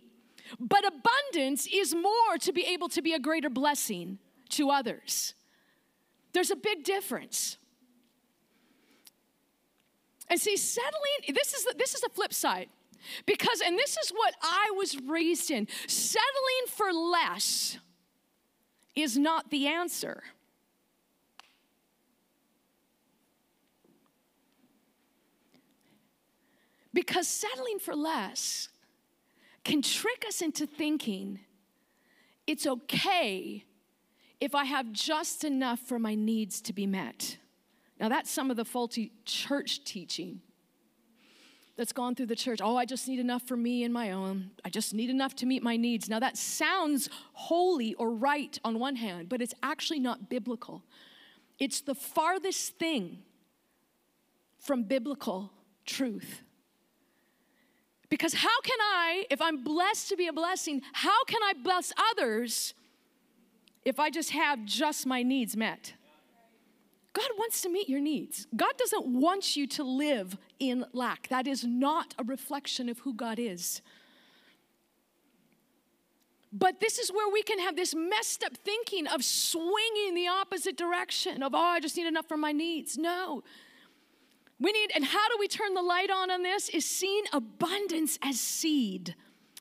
but 0.59 0.83
abundance 0.85 1.67
is 1.71 1.95
more 1.95 2.37
to 2.41 2.51
be 2.51 2.63
able 2.63 2.89
to 2.89 3.01
be 3.01 3.13
a 3.13 3.19
greater 3.19 3.49
blessing 3.49 4.19
to 4.49 4.69
others. 4.69 5.33
There's 6.33 6.51
a 6.51 6.55
big 6.55 6.83
difference. 6.83 7.57
And 10.29 10.39
see, 10.39 10.57
settling, 10.57 11.33
this 11.33 11.53
is, 11.53 11.67
this 11.77 11.95
is 11.95 12.01
the 12.01 12.09
flip 12.09 12.33
side. 12.33 12.69
Because, 13.25 13.61
and 13.65 13.77
this 13.77 13.97
is 13.97 14.09
what 14.09 14.33
I 14.41 14.71
was 14.75 14.99
raised 15.01 15.51
in 15.51 15.67
settling 15.87 16.67
for 16.67 16.91
less 16.91 17.77
is 18.95 19.17
not 19.17 19.49
the 19.49 19.67
answer. 19.67 20.23
Because 26.93 27.27
settling 27.27 27.79
for 27.79 27.95
less 27.95 28.69
can 29.63 29.81
trick 29.81 30.25
us 30.27 30.41
into 30.41 30.65
thinking 30.65 31.39
it's 32.47 32.65
okay 32.65 33.65
if 34.39 34.55
I 34.55 34.63
have 34.65 34.91
just 34.93 35.43
enough 35.43 35.79
for 35.79 35.99
my 35.99 36.15
needs 36.15 36.61
to 36.61 36.73
be 36.73 36.87
met. 36.87 37.37
Now, 37.99 38.09
that's 38.09 38.29
some 38.29 38.51
of 38.51 38.57
the 38.57 38.65
faulty 38.65 39.11
church 39.25 39.83
teaching 39.83 40.41
that's 41.77 41.91
gone 41.91 42.15
through 42.15 42.25
the 42.25 42.35
church. 42.35 42.59
Oh, 42.61 42.75
I 42.75 42.85
just 42.85 43.07
need 43.07 43.19
enough 43.19 43.43
for 43.43 43.55
me 43.55 43.83
and 43.83 43.93
my 43.93 44.11
own. 44.11 44.51
I 44.65 44.69
just 44.69 44.93
need 44.93 45.09
enough 45.09 45.35
to 45.37 45.45
meet 45.45 45.63
my 45.63 45.77
needs. 45.77 46.09
Now, 46.09 46.19
that 46.19 46.35
sounds 46.35 47.09
holy 47.33 47.93
or 47.95 48.11
right 48.11 48.59
on 48.63 48.79
one 48.79 48.95
hand, 48.95 49.29
but 49.29 49.41
it's 49.41 49.53
actually 49.61 49.99
not 49.99 50.29
biblical. 50.29 50.83
It's 51.59 51.81
the 51.81 51.95
farthest 51.95 52.77
thing 52.77 53.19
from 54.59 54.83
biblical 54.83 55.51
truth. 55.85 56.41
Because 58.09 58.33
how 58.33 58.61
can 58.61 58.77
I, 58.79 59.25
if 59.29 59.41
I'm 59.41 59.63
blessed 59.63 60.09
to 60.09 60.15
be 60.15 60.27
a 60.27 60.33
blessing, 60.33 60.81
how 60.93 61.23
can 61.25 61.41
I 61.43 61.53
bless 61.61 61.93
others 62.11 62.73
if 63.85 63.99
I 63.99 64.09
just 64.09 64.31
have 64.31 64.65
just 64.65 65.05
my 65.05 65.23
needs 65.23 65.55
met? 65.57 65.93
God 67.17 67.31
wants 67.39 67.61
to 67.61 67.69
meet 67.69 67.89
your 67.89 67.99
needs. 67.99 68.45
God 68.55 68.73
doesn't 68.77 69.07
want 69.07 69.57
you 69.57 69.65
to 69.65 69.83
live 69.83 70.37
in 70.59 70.85
lack. 70.93 71.29
That 71.29 71.47
is 71.47 71.63
not 71.63 72.13
a 72.19 72.23
reflection 72.23 72.89
of 72.89 72.99
who 72.99 73.15
God 73.15 73.39
is. 73.39 73.81
But 76.53 76.79
this 76.79 76.99
is 76.99 77.11
where 77.11 77.27
we 77.33 77.41
can 77.41 77.57
have 77.57 77.75
this 77.75 77.95
messed 77.95 78.43
up 78.43 78.55
thinking 78.57 79.07
of 79.07 79.23
swinging 79.23 80.13
the 80.13 80.27
opposite 80.27 80.77
direction 80.77 81.41
of, 81.41 81.55
oh, 81.55 81.57
I 81.57 81.79
just 81.79 81.97
need 81.97 82.05
enough 82.05 82.27
for 82.27 82.37
my 82.37 82.51
needs. 82.51 82.99
No. 82.99 83.43
We 84.59 84.71
need, 84.71 84.91
and 84.93 85.03
how 85.03 85.27
do 85.27 85.37
we 85.39 85.47
turn 85.47 85.73
the 85.73 85.81
light 85.81 86.11
on 86.11 86.29
on 86.29 86.43
this? 86.43 86.69
Is 86.69 86.85
seeing 86.85 87.23
abundance 87.33 88.19
as 88.23 88.39
seed. 88.39 89.15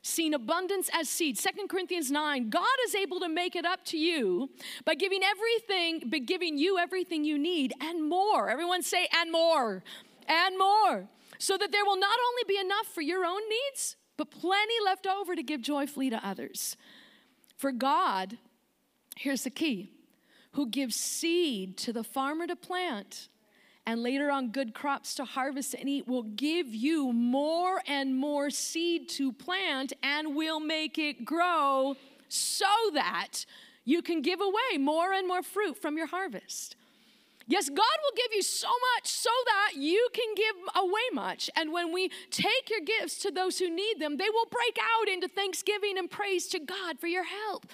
Seeing 0.07 0.35
abundance 0.35 0.89
as 0.93 1.09
seed. 1.09 1.37
Second 1.37 1.69
Corinthians 1.69 2.13
9, 2.13 2.49
God 2.49 2.77
is 2.87 2.95
able 2.95 3.19
to 3.19 3.29
make 3.29 3.57
it 3.57 3.65
up 3.65 3.85
to 3.87 3.99
you 3.99 4.49
by 4.85 4.95
giving 4.95 5.21
everything, 5.25 6.09
by 6.09 6.19
giving 6.19 6.57
you 6.57 6.79
everything 6.79 7.25
you 7.25 7.37
need 7.37 7.73
and 7.81 8.09
more. 8.09 8.49
Everyone 8.49 8.85
say, 8.85 9.09
and 9.13 9.33
more, 9.33 9.83
and 10.29 10.57
more. 10.57 11.09
So 11.39 11.59
that 11.59 11.73
there 11.73 11.85
will 11.85 11.99
not 11.99 12.17
only 12.29 12.43
be 12.47 12.57
enough 12.57 12.87
for 12.95 13.01
your 13.01 13.25
own 13.25 13.41
needs, 13.49 13.97
but 14.17 14.31
plenty 14.31 14.75
left 14.85 15.09
over 15.09 15.35
to 15.35 15.43
give 15.43 15.61
joyfully 15.61 16.09
to 16.11 16.25
others. 16.25 16.77
For 17.57 17.73
God, 17.73 18.39
here's 19.17 19.43
the 19.43 19.51
key, 19.51 19.91
who 20.53 20.69
gives 20.69 20.95
seed 20.95 21.77
to 21.79 21.93
the 21.93 22.05
farmer 22.05 22.47
to 22.47 22.55
plant 22.55 23.29
and 23.87 24.03
later 24.03 24.31
on 24.31 24.51
good 24.51 24.75
crops 24.75 25.15
to 25.15 25.25
harvest 25.25 25.75
and 25.75 25.89
eat 25.89 26.09
will 26.09 26.25
give 26.25 26.75
you 26.75 27.13
more 27.13 27.81
and 27.87 28.17
more 28.17 28.51
seed 28.51 29.09
to 29.11 29.33
plant 29.33 29.93
and 30.03 30.35
will 30.35 30.61
make 30.61 30.99
it 30.99 31.25
grow 31.25 31.97
so 32.29 32.67
that 32.95 33.47
you 33.85 34.03
can 34.03 34.21
give 34.21 34.41
away 34.41 34.79
more 34.79 35.13
and 35.13 35.29
more 35.29 35.43
fruit 35.43 35.81
from 35.81 35.97
your 35.97 36.09
harvest. 36.09 36.75
Yes, 37.49 37.69
God 37.69 37.79
will 37.79 38.17
give 38.17 38.35
you 38.35 38.43
so 38.43 38.69
much 38.97 39.07
so 39.07 39.31
that 39.47 39.81
you 39.81 40.09
can 40.13 40.35
give 40.35 40.57
away 40.75 41.09
much. 41.13 41.49
And 41.55 41.73
when 41.73 41.93
we 41.93 42.11
take 42.31 42.69
your 42.69 42.81
gifts 42.81 43.21
to 43.21 43.31
those 43.31 43.61
who 43.61 43.71
need 43.71 44.01
them, 44.01 44.17
they 44.17 44.29
will 44.29 44.47
break 44.51 44.79
out 44.99 45.09
into 45.09 45.29
thanksgiving 45.29 45.97
and 45.97 46.11
praise 46.11 46.49
to 46.49 46.59
God 46.59 46.99
for 46.99 47.07
your 47.07 47.23
help. 47.23 47.67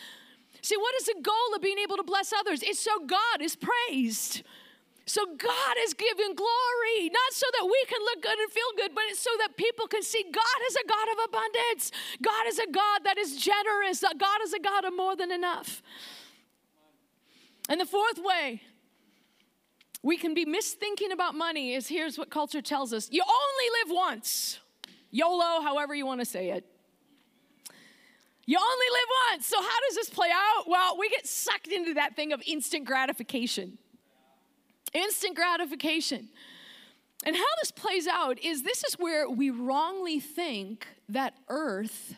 See, 0.61 0.77
what 0.77 0.95
is 0.97 1.07
the 1.07 1.21
goal 1.23 1.55
of 1.57 1.63
being 1.63 1.79
able 1.79 1.97
to 1.97 2.03
bless 2.03 2.35
others? 2.35 2.63
It's 2.63 2.81
so 2.81 3.07
God 3.07 3.41
is 3.41 3.57
praised. 3.57 4.43
So 5.05 5.27
God 5.27 5.77
is 5.81 5.95
giving 5.95 6.35
glory, 6.35 7.11
not 7.11 7.33
so 7.33 7.47
that 7.59 7.65
we 7.65 7.85
can 7.89 8.01
look 8.01 8.23
good 8.23 8.39
and 8.39 8.51
feel 8.51 8.73
good, 8.77 8.95
but 8.95 9.03
it's 9.09 9.21
so 9.21 9.31
that 9.39 9.57
people 9.57 9.89
can 9.89 10.03
see 10.03 10.23
God 10.23 10.61
is 10.69 10.77
a 10.77 10.89
God 10.89 11.09
of 11.13 11.29
abundance. 11.29 11.91
God 12.23 12.47
is 12.47 12.59
a 12.59 12.71
God 12.71 13.01
that 13.05 13.19
is 13.19 13.37
generous. 13.37 14.05
God 14.17 14.39
is 14.45 14.53
a 14.53 14.61
God 14.61 14.85
of 14.85 14.95
more 14.95 15.17
than 15.17 15.33
enough. 15.33 15.83
And 17.69 17.81
the 17.81 17.87
fourth 17.87 18.19
way 18.19 18.63
we 20.03 20.17
can 20.17 20.35
be 20.35 20.45
misthinking 20.45 21.13
about 21.13 21.35
money 21.35 21.75
is 21.75 21.89
here's 21.89 22.19
what 22.19 22.31
culture 22.31 22.63
tells 22.63 22.93
us 22.93 23.09
you 23.11 23.23
only 23.23 23.79
live 23.85 23.97
once. 23.97 24.59
YOLO, 25.11 25.61
however 25.61 25.95
you 25.95 26.07
want 26.07 26.21
to 26.21 26.25
say 26.25 26.51
it. 26.51 26.65
You 28.47 28.59
only 28.59 28.87
live 28.93 29.09
once. 29.31 29.47
So, 29.47 29.61
how 29.61 29.79
does 29.89 29.95
this 29.95 30.11
play 30.11 30.31
out? 30.33 30.65
Well, 30.67 30.99
we 30.99 31.09
get 31.09 31.27
sucked 31.27 31.69
into 31.69 31.95
that 31.95 32.17
thing 32.17 32.33
of 32.33 32.43
instant 32.47 32.87
gratification. 32.87 33.79
Instant 34.93 35.37
gratification. 35.37 36.29
And 37.25 37.37
how 37.37 37.45
this 37.61 37.71
plays 37.71 38.07
out 38.07 38.39
is 38.43 38.63
this 38.63 38.85
is 38.85 38.95
where 38.95 39.29
we 39.29 39.51
wrongly 39.51 40.21
think 40.21 40.87
that 41.09 41.35
earth 41.49 42.17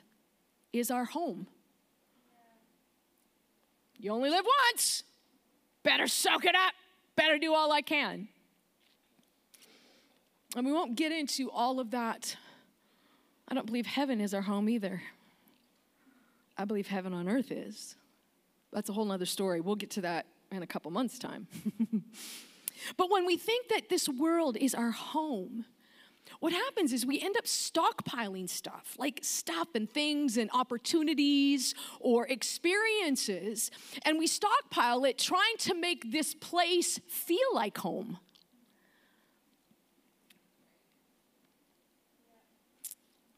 is 0.72 0.90
our 0.90 1.04
home. 1.04 1.46
You 3.98 4.12
only 4.12 4.30
live 4.30 4.44
once. 4.70 5.02
Better 5.82 6.08
soak 6.08 6.44
it 6.44 6.54
up 6.54 6.72
better 7.16 7.38
do 7.38 7.54
all 7.54 7.72
I 7.72 7.82
can. 7.82 8.28
And 10.56 10.66
we 10.66 10.72
won't 10.72 10.96
get 10.96 11.12
into 11.12 11.50
all 11.50 11.80
of 11.80 11.90
that. 11.90 12.36
I 13.48 13.54
don't 13.54 13.66
believe 13.66 13.86
heaven 13.86 14.20
is 14.20 14.32
our 14.34 14.42
home 14.42 14.68
either. 14.68 15.02
I 16.56 16.64
believe 16.64 16.86
heaven 16.86 17.12
on 17.12 17.28
earth 17.28 17.50
is. 17.50 17.96
That's 18.72 18.88
a 18.88 18.92
whole 18.92 19.04
nother 19.04 19.26
story. 19.26 19.60
We'll 19.60 19.74
get 19.74 19.90
to 19.92 20.00
that 20.02 20.26
in 20.50 20.62
a 20.62 20.66
couple 20.66 20.90
months' 20.90 21.18
time. 21.18 21.46
but 22.96 23.10
when 23.10 23.26
we 23.26 23.36
think 23.36 23.68
that 23.68 23.88
this 23.88 24.08
world 24.08 24.56
is 24.56 24.74
our 24.74 24.90
home, 24.90 25.64
what 26.40 26.52
happens 26.52 26.92
is 26.92 27.06
we 27.06 27.20
end 27.20 27.36
up 27.36 27.44
stockpiling 27.44 28.48
stuff, 28.48 28.96
like 28.98 29.20
stuff 29.22 29.68
and 29.74 29.90
things 29.90 30.36
and 30.36 30.50
opportunities 30.52 31.74
or 32.00 32.26
experiences, 32.26 33.70
and 34.04 34.18
we 34.18 34.26
stockpile 34.26 35.04
it 35.04 35.18
trying 35.18 35.56
to 35.58 35.74
make 35.74 36.10
this 36.10 36.34
place 36.34 36.98
feel 37.08 37.38
like 37.54 37.78
home. 37.78 38.18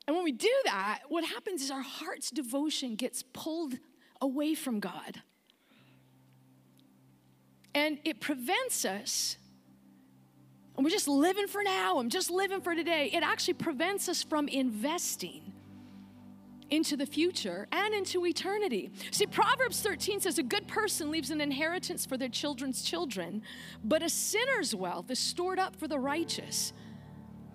And 0.06 0.14
when 0.14 0.24
we 0.24 0.32
do 0.32 0.52
that, 0.64 1.00
what 1.08 1.24
happens 1.24 1.62
is 1.62 1.70
our 1.70 1.82
heart's 1.82 2.30
devotion 2.30 2.94
gets 2.94 3.24
pulled 3.32 3.74
away 4.20 4.54
from 4.54 4.78
God. 4.78 5.22
And 7.76 7.98
it 8.04 8.20
prevents 8.20 8.84
us 8.86 9.36
and 10.76 10.84
we're 10.84 10.90
just 10.90 11.08
living 11.08 11.46
for 11.46 11.62
now, 11.62 11.98
I'm 11.98 12.10
just 12.10 12.30
living 12.30 12.60
for 12.60 12.74
today, 12.74 13.10
it 13.12 13.22
actually 13.22 13.54
prevents 13.54 14.08
us 14.08 14.22
from 14.22 14.46
investing 14.48 15.52
into 16.68 16.96
the 16.96 17.06
future 17.06 17.66
and 17.72 17.94
into 17.94 18.26
eternity. 18.26 18.90
See, 19.10 19.26
Proverbs 19.26 19.80
13 19.80 20.20
says, 20.20 20.38
A 20.38 20.42
good 20.42 20.68
person 20.68 21.10
leaves 21.10 21.30
an 21.30 21.40
inheritance 21.40 22.04
for 22.04 22.18
their 22.18 22.28
children's 22.28 22.82
children, 22.82 23.42
but 23.84 24.02
a 24.02 24.08
sinner's 24.08 24.74
wealth 24.74 25.10
is 25.10 25.18
stored 25.18 25.58
up 25.58 25.76
for 25.76 25.88
the 25.88 25.98
righteous. 25.98 26.72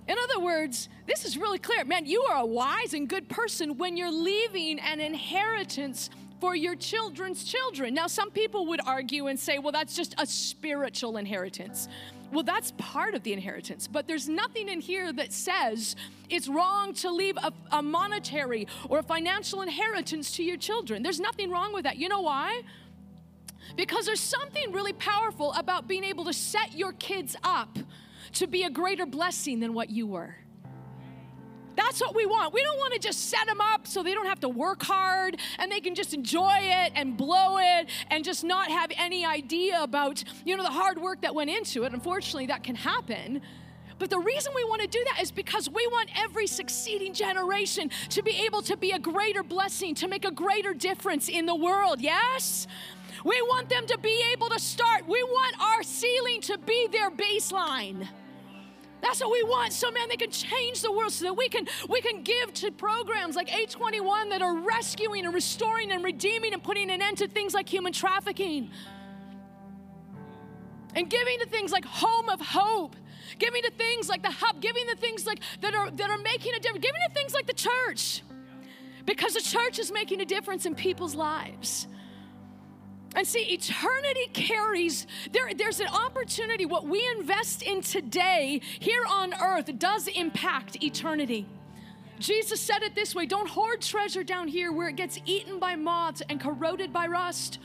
In 0.08 0.16
other 0.24 0.40
words, 0.40 0.90
this 1.06 1.26
is 1.26 1.38
really 1.38 1.60
clear. 1.60 1.86
Man, 1.86 2.06
you 2.06 2.24
are 2.24 2.42
a 2.42 2.46
wise 2.46 2.94
and 2.94 3.08
good 3.08 3.30
person 3.30 3.78
when 3.78 3.98
you're 3.98 4.12
leaving 4.12 4.80
an 4.80 5.00
inheritance 5.00 6.10
for 6.42 6.56
your 6.56 6.76
children's 6.76 7.44
children. 7.44 7.94
Now, 7.94 8.08
some 8.08 8.32
people 8.32 8.66
would 8.66 8.82
argue 8.86 9.28
and 9.28 9.40
say, 9.40 9.60
well, 9.60 9.72
that's 9.72 9.96
just 9.96 10.16
a 10.18 10.26
spiritual 10.26 11.18
inheritance. 11.18 11.88
Well, 12.34 12.44
that's 12.44 12.72
part 12.78 13.14
of 13.14 13.22
the 13.24 13.32
inheritance, 13.32 13.88
but 13.88 14.08
there's 14.08 14.28
nothing 14.28 14.68
in 14.68 14.82
here 14.82 15.14
that 15.14 15.32
says 15.32 15.96
it's 16.30 16.48
wrong 16.48 16.94
to 16.96 17.12
leave 17.12 17.38
a, 17.38 17.54
a, 17.72 17.82
monetary 17.82 18.68
or 18.90 19.00
a 19.00 19.04
financial 19.04 19.62
inheritance 19.62 20.32
to 20.38 20.44
your 20.44 20.58
children. 20.58 21.04
There's 21.04 21.20
nothing 21.20 21.52
wrong 21.52 21.74
with 21.74 21.84
that. 21.84 21.98
You 21.98 22.10
know 22.10 22.22
why? 22.22 22.62
Because 23.76 24.06
there's 24.06 24.22
something 24.22 24.72
really 24.72 24.94
powerful 24.94 25.54
about 25.54 25.88
being 25.88 26.04
able 26.04 26.26
to 26.26 26.34
set 26.34 26.74
your 26.74 26.94
kids 26.94 27.36
up 27.44 27.78
to 28.34 28.48
be 28.48 28.64
a 28.64 28.70
greater 28.70 29.06
blessing 29.06 29.60
than 29.60 29.74
what 29.74 29.90
you 29.90 30.08
were. 30.08 30.38
That's 31.76 32.02
what 32.02 32.16
we 32.16 32.26
want. 32.26 32.54
We 32.54 32.62
don't 32.64 32.78
want 32.78 32.94
to 32.94 33.00
just 33.00 33.30
set 33.30 33.48
them 33.48 33.62
up 33.62 33.88
so 33.88 34.04
they 34.04 34.14
don't 34.14 34.28
have 34.28 34.40
to 34.42 34.50
work 34.50 34.84
hard 34.84 35.38
and 35.60 35.72
they 35.72 35.80
can 35.80 35.96
just 35.96 36.14
enjoy 36.14 36.58
it 36.60 36.92
and 36.96 37.18
blow 37.18 37.58
it 37.60 37.90
and 38.10 38.24
just 38.24 38.44
not 38.44 38.70
have 38.70 38.92
any 38.98 39.26
idea 39.26 39.82
about, 39.82 40.24
you 40.46 40.56
know, 40.56 40.64
the 40.64 40.70
hard 40.70 41.00
work 41.00 41.22
that 41.22 41.34
went 41.34 41.50
into 41.50 41.84
it. 41.84 41.94
Unfortunately, 41.94 42.48
that 42.48 42.64
can 42.64 42.76
happen. 42.76 43.42
But 44.00 44.10
the 44.10 44.20
reason 44.20 44.52
we 44.56 44.64
want 44.64 44.82
to 44.82 44.88
do 44.88 45.04
that 45.12 45.22
is 45.22 45.32
because 45.32 45.70
we 45.70 45.86
want 45.92 46.10
every 46.20 46.48
succeeding 46.48 47.14
generation 47.14 47.92
to 48.10 48.24
be 48.24 48.32
able 48.46 48.64
to 48.64 48.76
be 48.76 48.92
a 48.92 49.00
greater 49.00 49.44
blessing, 49.44 49.94
to 49.96 50.08
make 50.08 50.26
a 50.26 50.32
greater 50.32 50.74
difference 50.74 51.30
in 51.30 51.46
the 51.46 51.56
world. 51.56 52.02
Yes? 52.02 52.66
We 53.24 53.40
want 53.44 53.70
them 53.70 53.86
to 53.86 54.00
be 54.00 54.24
able 54.34 54.50
to 54.50 54.60
start. 54.60 55.08
We 55.08 55.22
want 55.22 55.62
our 55.62 55.84
ceiling 55.84 56.42
to 56.42 56.58
be 56.58 56.88
their 56.88 57.12
baseline. 57.12 58.08
That's 59.02 59.20
what 59.20 59.32
we 59.32 59.44
want. 59.44 59.74
So 59.74 59.92
man, 59.92 60.10
they 60.10 60.18
can 60.18 60.32
change 60.32 60.82
the 60.82 60.92
world 60.92 61.12
so 61.12 61.26
that 61.26 61.34
we 61.34 61.50
can 61.50 61.68
we 61.90 62.02
can 62.02 62.24
give 62.24 62.54
to 62.56 62.72
programs 62.72 63.36
like 63.36 63.50
A21 63.50 64.30
that 64.30 64.42
are 64.42 64.56
rescuing 64.56 65.26
and 65.26 65.34
restoring 65.34 65.92
and 65.92 66.04
redeeming 66.04 66.54
and 66.54 66.64
putting 66.64 66.90
an 66.92 67.02
end 67.02 67.18
to 67.18 67.28
things 67.28 67.54
like 67.54 67.68
human 67.68 67.94
trafficking. 67.94 68.70
And 70.94 71.10
giving 71.10 71.40
to 71.40 71.48
things 71.48 71.72
like 71.72 71.86
Home 71.86 72.28
of 72.30 72.42
Hope 72.42 72.96
me 73.50 73.62
the 73.64 73.72
things 73.72 74.10
like 74.10 74.22
the 74.22 74.32
hub. 74.32 74.62
Me 74.62 74.86
the 74.90 74.96
things 74.98 75.26
like 75.26 75.40
that 75.62 75.74
are 75.74 75.90
that 75.90 76.10
are 76.10 76.18
making 76.20 76.54
a 76.56 76.60
difference. 76.60 76.84
Me 76.84 76.92
the 77.08 77.14
things 77.14 77.34
like 77.34 77.48
the 77.48 77.54
church. 77.54 78.22
Because 79.06 79.34
the 79.34 79.42
church 79.42 79.80
is 79.80 79.92
making 79.92 80.22
a 80.22 80.26
difference 80.26 80.66
in 80.68 80.76
people's 80.76 81.16
lives. 81.16 81.88
And 83.16 83.28
see, 83.28 83.42
eternity 83.42 84.28
carries, 84.34 85.06
there, 85.32 85.54
there's 85.54 85.80
an 85.80 85.88
opportunity. 85.88 86.66
What 86.66 86.88
we 86.88 87.06
invest 87.18 87.62
in 87.62 87.82
today 87.82 88.62
here 88.80 89.04
on 89.10 89.34
earth 89.42 89.78
does 89.78 90.08
impact 90.08 90.82
eternity. 90.82 91.46
Jesus 92.20 92.62
said 92.62 92.84
it 92.84 92.96
this 92.96 93.14
way 93.16 93.26
don't 93.26 93.50
hoard 93.50 93.82
treasure 93.82 94.24
down 94.24 94.48
here 94.48 94.72
where 94.72 94.88
it 94.88 94.96
gets 94.96 95.20
eaten 95.26 95.60
by 95.60 95.76
moths 95.76 96.22
and 96.30 96.40
corroded 96.40 96.94
by 96.94 97.08
rust. 97.08 97.60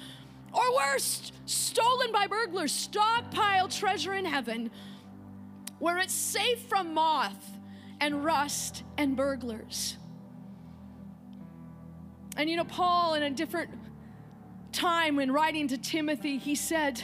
Or 0.52 0.74
worse, 0.74 1.32
stolen 1.44 2.10
by 2.12 2.26
burglars. 2.26 2.72
Stockpile 2.72 3.68
treasure 3.68 4.14
in 4.14 4.24
heaven 4.24 4.70
where 5.78 5.98
it's 5.98 6.14
safe 6.14 6.62
from 6.62 6.94
moth 6.94 7.58
and 8.00 8.24
rust 8.24 8.82
and 8.96 9.16
burglars. 9.16 9.96
And 12.36 12.50
you 12.50 12.56
know, 12.56 12.64
Paul, 12.64 13.14
in 13.14 13.22
a 13.22 13.30
different 13.30 13.70
time 14.76 15.16
when 15.16 15.32
writing 15.32 15.66
to 15.68 15.78
Timothy, 15.78 16.36
he 16.36 16.54
said, 16.54 17.02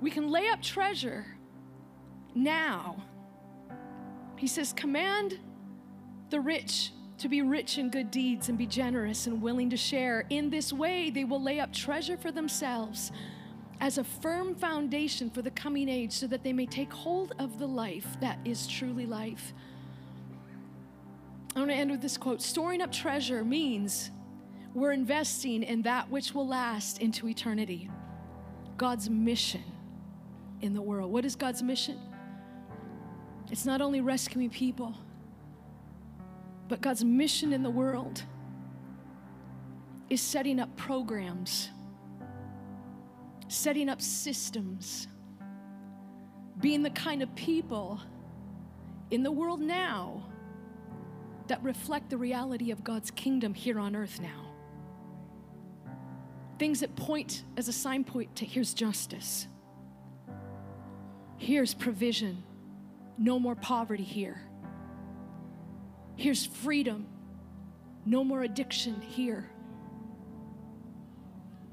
We 0.00 0.10
can 0.10 0.30
lay 0.30 0.48
up 0.48 0.62
treasure 0.62 1.26
now. 2.34 3.02
He 4.36 4.46
says, 4.46 4.72
Command 4.72 5.40
the 6.30 6.40
rich 6.40 6.92
to 7.18 7.28
be 7.28 7.42
rich 7.42 7.78
in 7.78 7.90
good 7.90 8.10
deeds 8.10 8.48
and 8.48 8.56
be 8.56 8.66
generous 8.66 9.26
and 9.26 9.42
willing 9.42 9.70
to 9.70 9.76
share. 9.76 10.26
In 10.30 10.50
this 10.50 10.72
way, 10.72 11.10
they 11.10 11.24
will 11.24 11.42
lay 11.42 11.60
up 11.60 11.72
treasure 11.72 12.16
for 12.16 12.30
themselves 12.30 13.10
as 13.80 13.98
a 13.98 14.04
firm 14.04 14.54
foundation 14.54 15.28
for 15.30 15.42
the 15.42 15.50
coming 15.50 15.88
age 15.88 16.12
so 16.12 16.26
that 16.26 16.44
they 16.44 16.52
may 16.52 16.66
take 16.66 16.92
hold 16.92 17.34
of 17.38 17.58
the 17.58 17.66
life 17.66 18.06
that 18.20 18.38
is 18.44 18.66
truly 18.66 19.06
life. 19.06 19.52
I 21.54 21.60
want 21.60 21.70
to 21.70 21.76
end 21.76 21.90
with 21.90 22.02
this 22.02 22.16
quote 22.16 22.42
Storing 22.42 22.82
up 22.82 22.92
treasure 22.92 23.42
means 23.44 24.10
we're 24.76 24.92
investing 24.92 25.62
in 25.62 25.80
that 25.80 26.10
which 26.10 26.34
will 26.34 26.46
last 26.46 26.98
into 26.98 27.26
eternity. 27.26 27.90
God's 28.76 29.08
mission 29.08 29.64
in 30.60 30.74
the 30.74 30.82
world. 30.82 31.10
What 31.10 31.24
is 31.24 31.34
God's 31.34 31.62
mission? 31.62 31.98
It's 33.50 33.64
not 33.64 33.80
only 33.80 34.02
rescuing 34.02 34.50
people, 34.50 34.94
but 36.68 36.82
God's 36.82 37.02
mission 37.02 37.54
in 37.54 37.62
the 37.62 37.70
world 37.70 38.22
is 40.10 40.20
setting 40.20 40.60
up 40.60 40.76
programs, 40.76 41.70
setting 43.48 43.88
up 43.88 44.02
systems, 44.02 45.08
being 46.60 46.82
the 46.82 46.90
kind 46.90 47.22
of 47.22 47.34
people 47.34 47.98
in 49.10 49.22
the 49.22 49.32
world 49.32 49.62
now 49.62 50.22
that 51.46 51.62
reflect 51.62 52.10
the 52.10 52.18
reality 52.18 52.72
of 52.72 52.84
God's 52.84 53.10
kingdom 53.10 53.54
here 53.54 53.80
on 53.80 53.96
earth 53.96 54.20
now. 54.20 54.45
Things 56.58 56.80
that 56.80 56.96
point 56.96 57.44
as 57.56 57.68
a 57.68 57.72
signpost 57.72 58.34
to 58.36 58.46
here's 58.46 58.72
justice, 58.72 59.46
here's 61.36 61.74
provision, 61.74 62.42
no 63.18 63.38
more 63.38 63.54
poverty 63.54 64.04
here. 64.04 64.40
Here's 66.16 66.46
freedom, 66.46 67.06
no 68.06 68.24
more 68.24 68.42
addiction 68.42 69.02
here. 69.02 69.50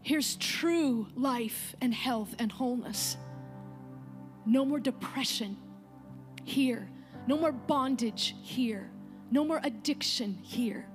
Here's 0.01 0.35
true 0.35 1.07
life 1.15 1.75
and 1.79 1.93
health 1.93 2.35
and 2.37 2.51
wholeness. 2.51 3.15
No 4.45 4.65
more 4.65 4.79
depression 4.79 5.55
here. 6.43 6.89
No 7.25 7.37
more 7.37 7.53
bondage 7.53 8.35
here. 8.41 8.91
No 9.31 9.45
more 9.45 9.61
addiction 9.63 10.37
here. 10.41 10.85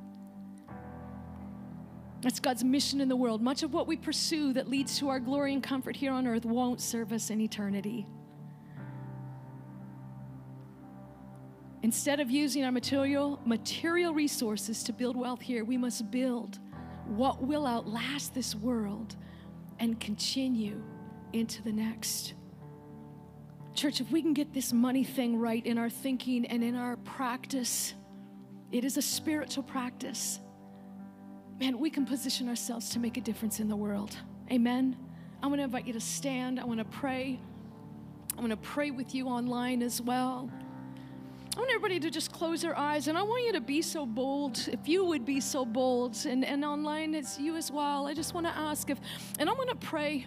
That's 2.21 2.41
God's 2.41 2.65
mission 2.65 3.01
in 3.01 3.09
the 3.09 3.17
world. 3.17 3.41
Much 3.41 3.63
of 3.63 3.73
what 3.73 3.87
we 3.87 3.97
pursue 3.97 4.53
that 4.55 4.69
leads 4.69 4.99
to 4.99 5.09
our 5.09 5.21
glory 5.21 5.53
and 5.53 5.63
comfort 5.63 5.95
here 5.95 6.13
on 6.13 6.27
earth 6.27 6.45
won't 6.45 6.81
serve 6.81 7.13
us 7.13 7.31
in 7.31 7.41
eternity. 7.41 8.07
Instead 11.83 12.19
of 12.19 12.29
using 12.31 12.65
our 12.65 12.73
material, 12.73 13.41
material 13.45 14.13
resources 14.13 14.83
to 14.83 14.93
build 14.93 15.17
wealth 15.17 15.41
here, 15.41 15.65
we 15.65 15.77
must 15.77 16.11
build 16.11 16.59
what 17.07 17.41
will 17.41 17.67
outlast 17.67 18.35
this 18.35 18.55
world 18.55 19.17
and 19.79 20.01
continue 20.01 20.83
into 21.33 21.63
the 21.63 21.73
next. 21.73 22.35
Church, 23.75 24.01
if 24.01 24.11
we 24.11 24.21
can 24.23 24.35
get 24.35 24.53
this 24.53 24.73
money 24.73 25.05
thing 25.05 25.39
right 25.39 25.65
in 25.65 25.79
our 25.79 25.89
thinking 25.89 26.47
and 26.47 26.65
in 26.65 26.75
our 26.75 26.97
practice, 26.97 27.95
it 28.73 28.85
is 28.85 28.97
a 28.97 29.03
spiritual 29.03 29.63
practice. 29.63 30.41
Man, 31.61 31.79
we 31.79 31.91
can 31.91 32.07
position 32.07 32.49
ourselves 32.49 32.89
to 32.91 32.99
make 32.99 33.17
a 33.17 33.21
difference 33.21 33.59
in 33.59 33.69
the 33.69 33.77
world. 33.77 34.17
Amen. 34.51 34.97
I 35.43 35.47
want 35.49 35.59
to 35.59 35.65
invite 35.65 35.87
you 35.87 35.93
to 35.93 36.01
stand. 36.01 36.61
I 36.61 36.65
want 36.65 36.79
to 36.79 36.85
pray. 36.85 37.41
I 38.37 38.41
want 38.41 38.51
to 38.51 38.57
pray 38.57 38.93
with 38.93 39.15
you 39.15 39.27
online 39.27 39.83
as 39.83 40.01
well. 40.01 40.49
I 41.57 41.59
want 41.59 41.71
everybody 41.73 41.99
to 41.99 42.11
just 42.11 42.31
close 42.31 42.63
their 42.63 42.79
eyes, 42.79 43.09
and 43.09 43.19
I 43.19 43.23
want 43.23 43.45
you 43.45 43.53
to 43.55 43.61
be 43.61 43.83
so 43.83 44.07
bold. 44.07 44.69
If 44.71 44.87
you 44.87 45.05
would 45.05 45.25
be 45.25 45.41
so 45.41 45.65
bold, 45.65 46.17
and, 46.25 46.45
and 46.45 46.65
online 46.65 47.17
it's 47.17 47.41
you 47.41 47.57
as 47.57 47.73
well. 47.73 48.07
I 48.07 48.15
just 48.15 48.33
want 48.33 48.47
to 48.47 48.57
ask 48.57 48.89
if, 48.91 49.01
and 49.41 49.51
I 49.51 49.53
want 49.53 49.69
to 49.71 49.75
pray. 49.75 50.27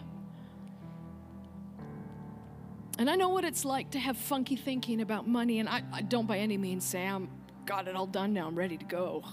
And 2.97 3.09
I 3.09 3.15
know 3.15 3.29
what 3.29 3.45
it's 3.45 3.63
like 3.63 3.91
to 3.91 3.99
have 3.99 4.17
funky 4.17 4.57
thinking 4.57 4.99
about 4.99 5.25
money, 5.25 5.59
and 5.59 5.69
I, 5.69 5.83
I 5.93 6.01
don't 6.01 6.27
by 6.27 6.39
any 6.39 6.57
means 6.57 6.83
say 6.83 7.07
I'm 7.07 7.29
got 7.65 7.87
it 7.87 7.95
all 7.95 8.07
done 8.07 8.33
now, 8.33 8.47
I'm 8.47 8.55
ready 8.55 8.75
to 8.75 8.85
go. 8.85 9.23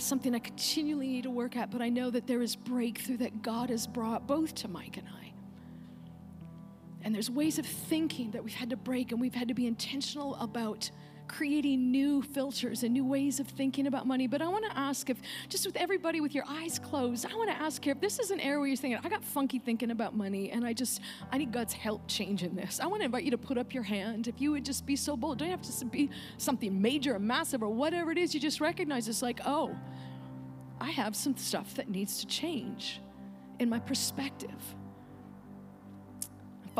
Something 0.00 0.34
I 0.34 0.38
continually 0.38 1.06
need 1.06 1.24
to 1.24 1.30
work 1.30 1.56
at, 1.56 1.70
but 1.70 1.82
I 1.82 1.88
know 1.88 2.10
that 2.10 2.26
there 2.26 2.42
is 2.42 2.56
breakthrough 2.56 3.18
that 3.18 3.42
God 3.42 3.70
has 3.70 3.86
brought 3.86 4.26
both 4.26 4.54
to 4.56 4.68
Mike 4.68 4.96
and 4.96 5.06
I. 5.06 5.32
And 7.02 7.14
there's 7.14 7.30
ways 7.30 7.58
of 7.58 7.66
thinking 7.66 8.30
that 8.32 8.42
we've 8.42 8.54
had 8.54 8.70
to 8.70 8.76
break, 8.76 9.12
and 9.12 9.20
we've 9.20 9.34
had 9.34 9.48
to 9.48 9.54
be 9.54 9.66
intentional 9.66 10.34
about 10.36 10.90
creating 11.30 11.90
new 11.90 12.20
filters 12.22 12.82
and 12.82 12.92
new 12.92 13.04
ways 13.04 13.38
of 13.38 13.46
thinking 13.46 13.86
about 13.86 14.06
money. 14.06 14.26
But 14.26 14.42
I 14.42 14.48
want 14.48 14.64
to 14.64 14.76
ask 14.76 15.08
if, 15.08 15.16
just 15.48 15.64
with 15.64 15.76
everybody 15.76 16.20
with 16.20 16.34
your 16.34 16.44
eyes 16.48 16.78
closed, 16.78 17.24
I 17.24 17.34
want 17.36 17.50
to 17.50 17.56
ask 17.56 17.82
here 17.84 17.92
if 17.92 18.00
this 18.00 18.18
is 18.18 18.30
an 18.30 18.40
area 18.40 18.58
where 18.58 18.66
you're 18.66 18.76
thinking, 18.76 19.00
I 19.02 19.08
got 19.08 19.24
funky 19.24 19.58
thinking 19.58 19.90
about 19.90 20.16
money, 20.16 20.50
and 20.50 20.64
I 20.66 20.72
just, 20.72 21.00
I 21.30 21.38
need 21.38 21.52
God's 21.52 21.72
help 21.72 22.02
changing 22.08 22.54
this. 22.56 22.80
I 22.80 22.86
want 22.86 23.02
to 23.02 23.06
invite 23.06 23.24
you 23.24 23.30
to 23.30 23.38
put 23.38 23.58
up 23.58 23.72
your 23.72 23.84
hand. 23.84 24.26
If 24.28 24.40
you 24.40 24.50
would 24.50 24.64
just 24.64 24.84
be 24.84 24.96
so 24.96 25.16
bold, 25.16 25.38
don't 25.38 25.50
have 25.50 25.62
to 25.62 25.84
be 25.84 26.10
something 26.36 26.82
major 26.82 27.14
or 27.14 27.20
massive 27.20 27.62
or 27.62 27.68
whatever 27.68 28.10
it 28.10 28.18
is, 28.18 28.34
you 28.34 28.40
just 28.40 28.60
recognize 28.60 29.08
it's 29.08 29.22
like, 29.22 29.40
oh, 29.46 29.74
I 30.80 30.90
have 30.90 31.14
some 31.14 31.36
stuff 31.36 31.74
that 31.74 31.88
needs 31.88 32.20
to 32.20 32.26
change 32.26 33.00
in 33.58 33.68
my 33.68 33.78
perspective. 33.78 34.74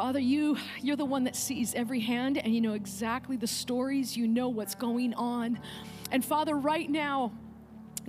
Father, 0.00 0.18
you, 0.18 0.56
you're 0.80 0.96
the 0.96 1.04
one 1.04 1.24
that 1.24 1.36
sees 1.36 1.74
every 1.74 2.00
hand 2.00 2.38
and 2.38 2.54
you 2.54 2.62
know 2.62 2.72
exactly 2.72 3.36
the 3.36 3.46
stories, 3.46 4.16
you 4.16 4.26
know 4.26 4.48
what's 4.48 4.74
going 4.74 5.12
on. 5.12 5.60
And 6.10 6.24
Father, 6.24 6.56
right 6.56 6.88
now, 6.88 7.32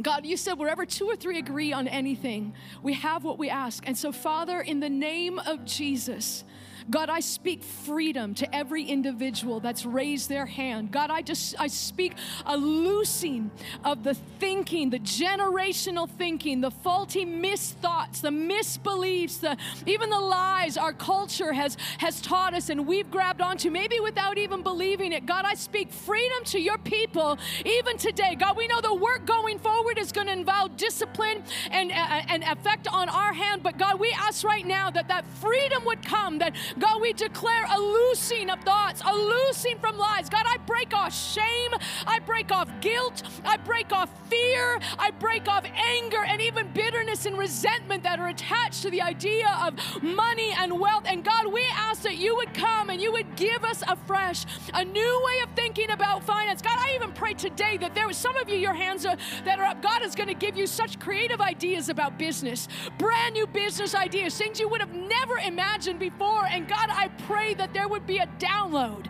God, 0.01 0.25
you 0.25 0.37
said 0.37 0.53
wherever 0.53 0.85
two 0.85 1.05
or 1.05 1.17
three 1.17 1.37
agree 1.37 1.73
on 1.73 1.89
anything, 1.89 2.53
we 2.81 2.93
have 2.93 3.25
what 3.25 3.37
we 3.37 3.49
ask. 3.49 3.85
And 3.85 3.97
so, 3.97 4.13
Father, 4.13 4.61
in 4.61 4.79
the 4.79 4.89
name 4.89 5.37
of 5.39 5.65
Jesus, 5.65 6.45
God, 6.89 7.09
I 7.09 7.19
speak 7.19 7.63
freedom 7.63 8.33
to 8.35 8.55
every 8.55 8.83
individual 8.83 9.59
that's 9.59 9.85
raised 9.85 10.29
their 10.29 10.45
hand. 10.45 10.91
God, 10.91 11.09
I 11.09 11.21
just 11.21 11.55
I 11.59 11.67
speak 11.67 12.13
a 12.45 12.57
loosing 12.57 13.51
of 13.83 14.03
the 14.03 14.13
thinking, 14.39 14.89
the 14.89 14.99
generational 14.99 16.09
thinking, 16.09 16.61
the 16.61 16.71
faulty 16.71 17.25
misthoughts, 17.25 18.21
the 18.21 18.29
misbeliefs, 18.29 19.39
the 19.39 19.57
even 19.85 20.09
the 20.09 20.19
lies 20.19 20.77
our 20.77 20.93
culture 20.93 21.53
has 21.53 21.77
has 21.99 22.21
taught 22.21 22.53
us 22.53 22.69
and 22.69 22.87
we've 22.87 23.09
grabbed 23.11 23.41
onto, 23.41 23.69
maybe 23.69 23.99
without 23.99 24.37
even 24.37 24.63
believing 24.63 25.11
it. 25.11 25.25
God, 25.25 25.45
I 25.45 25.53
speak 25.53 25.91
freedom 25.91 26.43
to 26.45 26.59
your 26.59 26.77
people 26.79 27.37
even 27.65 27.97
today. 27.97 28.35
God, 28.35 28.57
we 28.57 28.67
know 28.67 28.81
the 28.81 28.93
work 28.93 29.25
going 29.25 29.59
forward 29.59 29.97
is 29.97 30.11
going 30.11 30.27
to 30.27 30.33
involve 30.33 30.77
discipline 30.77 31.43
and, 31.69 31.91
uh, 31.91 32.21
and 32.27 32.43
effect 32.43 32.87
on 32.87 33.09
our 33.09 33.33
hand, 33.33 33.63
but 33.63 33.77
God, 33.77 33.99
we 33.99 34.11
ask 34.11 34.43
right 34.43 34.65
now 34.65 34.89
that 34.91 35.07
that 35.07 35.25
freedom 35.25 35.85
would 35.85 36.03
come, 36.05 36.39
that 36.39 36.55
God, 36.79 37.01
we 37.01 37.13
declare 37.13 37.65
a 37.69 37.79
loosing 37.79 38.49
of 38.49 38.59
thoughts, 38.61 39.01
a 39.05 39.13
loosing 39.13 39.77
from 39.79 39.97
lies. 39.97 40.29
God, 40.29 40.45
I 40.47 40.57
break 40.65 40.93
off 40.93 41.13
shame. 41.13 41.71
I 42.05 42.19
break 42.19 42.51
off 42.51 42.69
guilt. 42.81 43.23
I 43.43 43.57
break 43.57 43.91
off 43.91 44.09
fear. 44.29 44.79
I 44.97 45.11
break 45.11 45.47
off 45.47 45.65
anger 45.65 46.23
and 46.25 46.41
even 46.41 46.71
bitterness 46.73 47.25
and 47.25 47.37
resentment 47.37 48.03
that 48.03 48.19
are 48.19 48.29
attached 48.29 48.81
to 48.83 48.89
the 48.89 49.01
idea 49.01 49.59
of 49.65 50.03
money 50.03 50.51
and 50.57 50.79
wealth. 50.79 51.03
And 51.07 51.23
God, 51.23 51.51
we 51.51 51.63
ask 51.73 52.03
that 52.03 52.17
you 52.17 52.35
would 52.35 52.53
come 52.53 52.89
and 52.89 53.01
you 53.01 53.11
would 53.11 53.35
give 53.35 53.63
us 53.63 53.83
afresh 53.87 54.45
a 54.73 54.83
new 54.83 55.23
way 55.25 55.39
of 55.43 55.49
thinking 55.55 55.91
about 55.91 56.23
finance. 56.23 56.61
God, 56.61 56.77
I 56.77 56.93
even 56.95 57.11
pray 57.11 57.33
today 57.33 57.77
that 57.77 57.95
there 57.95 58.07
was 58.07 58.17
some 58.17 58.35
of 58.37 58.49
you, 58.49 58.55
your 58.55 58.73
hands 58.73 59.05
are, 59.05 59.17
that 59.45 59.59
are 59.59 59.65
up. 59.65 59.81
God 59.81 60.03
is 60.03 60.15
going 60.15 60.29
to 60.29 60.35
give 60.35 60.57
you 60.57 60.67
such 60.67 60.99
creative 60.99 61.41
ideas 61.41 61.89
about 61.89 62.17
business, 62.17 62.67
brand 62.97 63.33
new 63.33 63.47
business 63.47 63.95
ideas, 63.95 64.37
things 64.37 64.59
you 64.59 64.69
would 64.69 64.81
have 64.81 64.93
never 64.93 65.37
imagined 65.37 65.99
before. 65.99 66.45
And 66.47 66.60
God, 66.67 66.89
I 66.89 67.09
pray 67.27 67.53
that 67.55 67.73
there 67.73 67.87
would 67.87 68.05
be 68.05 68.17
a 68.17 68.27
download. 68.39 69.07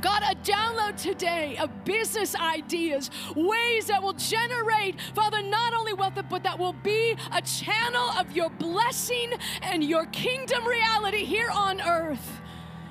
God, 0.00 0.22
a 0.22 0.34
download 0.42 1.00
today 1.00 1.56
of 1.56 1.84
business 1.84 2.36
ideas, 2.36 3.10
ways 3.34 3.86
that 3.86 4.02
will 4.02 4.12
generate, 4.12 5.00
Father, 5.14 5.40
not 5.42 5.72
only 5.72 5.94
wealth, 5.94 6.18
but 6.28 6.42
that 6.42 6.58
will 6.58 6.74
be 6.74 7.16
a 7.32 7.40
channel 7.40 8.10
of 8.10 8.32
your 8.32 8.50
blessing 8.50 9.32
and 9.62 9.82
your 9.82 10.04
kingdom 10.06 10.66
reality 10.66 11.24
here 11.24 11.48
on 11.50 11.80
earth. 11.80 12.40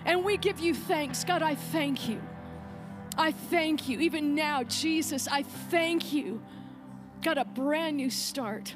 And 0.05 0.23
we 0.23 0.37
give 0.37 0.59
you 0.59 0.73
thanks. 0.73 1.23
God, 1.23 1.43
I 1.43 1.53
thank 1.53 2.09
you. 2.09 2.19
I 3.15 3.31
thank 3.31 3.87
you. 3.87 3.99
Even 3.99 4.33
now, 4.33 4.63
Jesus, 4.63 5.27
I 5.27 5.43
thank 5.43 6.13
you. 6.13 6.41
God, 7.21 7.37
a 7.37 7.45
brand 7.45 7.97
new 7.97 8.09
start. 8.09 8.75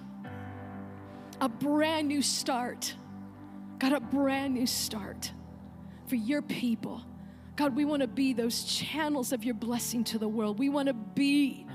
A 1.41 1.49
brand 1.49 2.07
new 2.07 2.21
start. 2.21 2.95
God, 3.79 3.93
a 3.93 3.99
brand 3.99 4.55
new 4.55 4.65
start 4.65 5.31
for 6.07 6.15
your 6.15 6.41
people. 6.41 7.03
God, 7.55 7.75
we 7.75 7.85
want 7.85 8.01
to 8.01 8.07
be 8.07 8.33
those 8.33 8.63
channels 8.63 9.31
of 9.31 9.43
your 9.43 9.55
blessing 9.55 10.03
to 10.05 10.19
the 10.19 10.27
world. 10.27 10.59
We 10.59 10.69
want 10.69 10.87
to 10.87 10.93
be, 10.93 11.65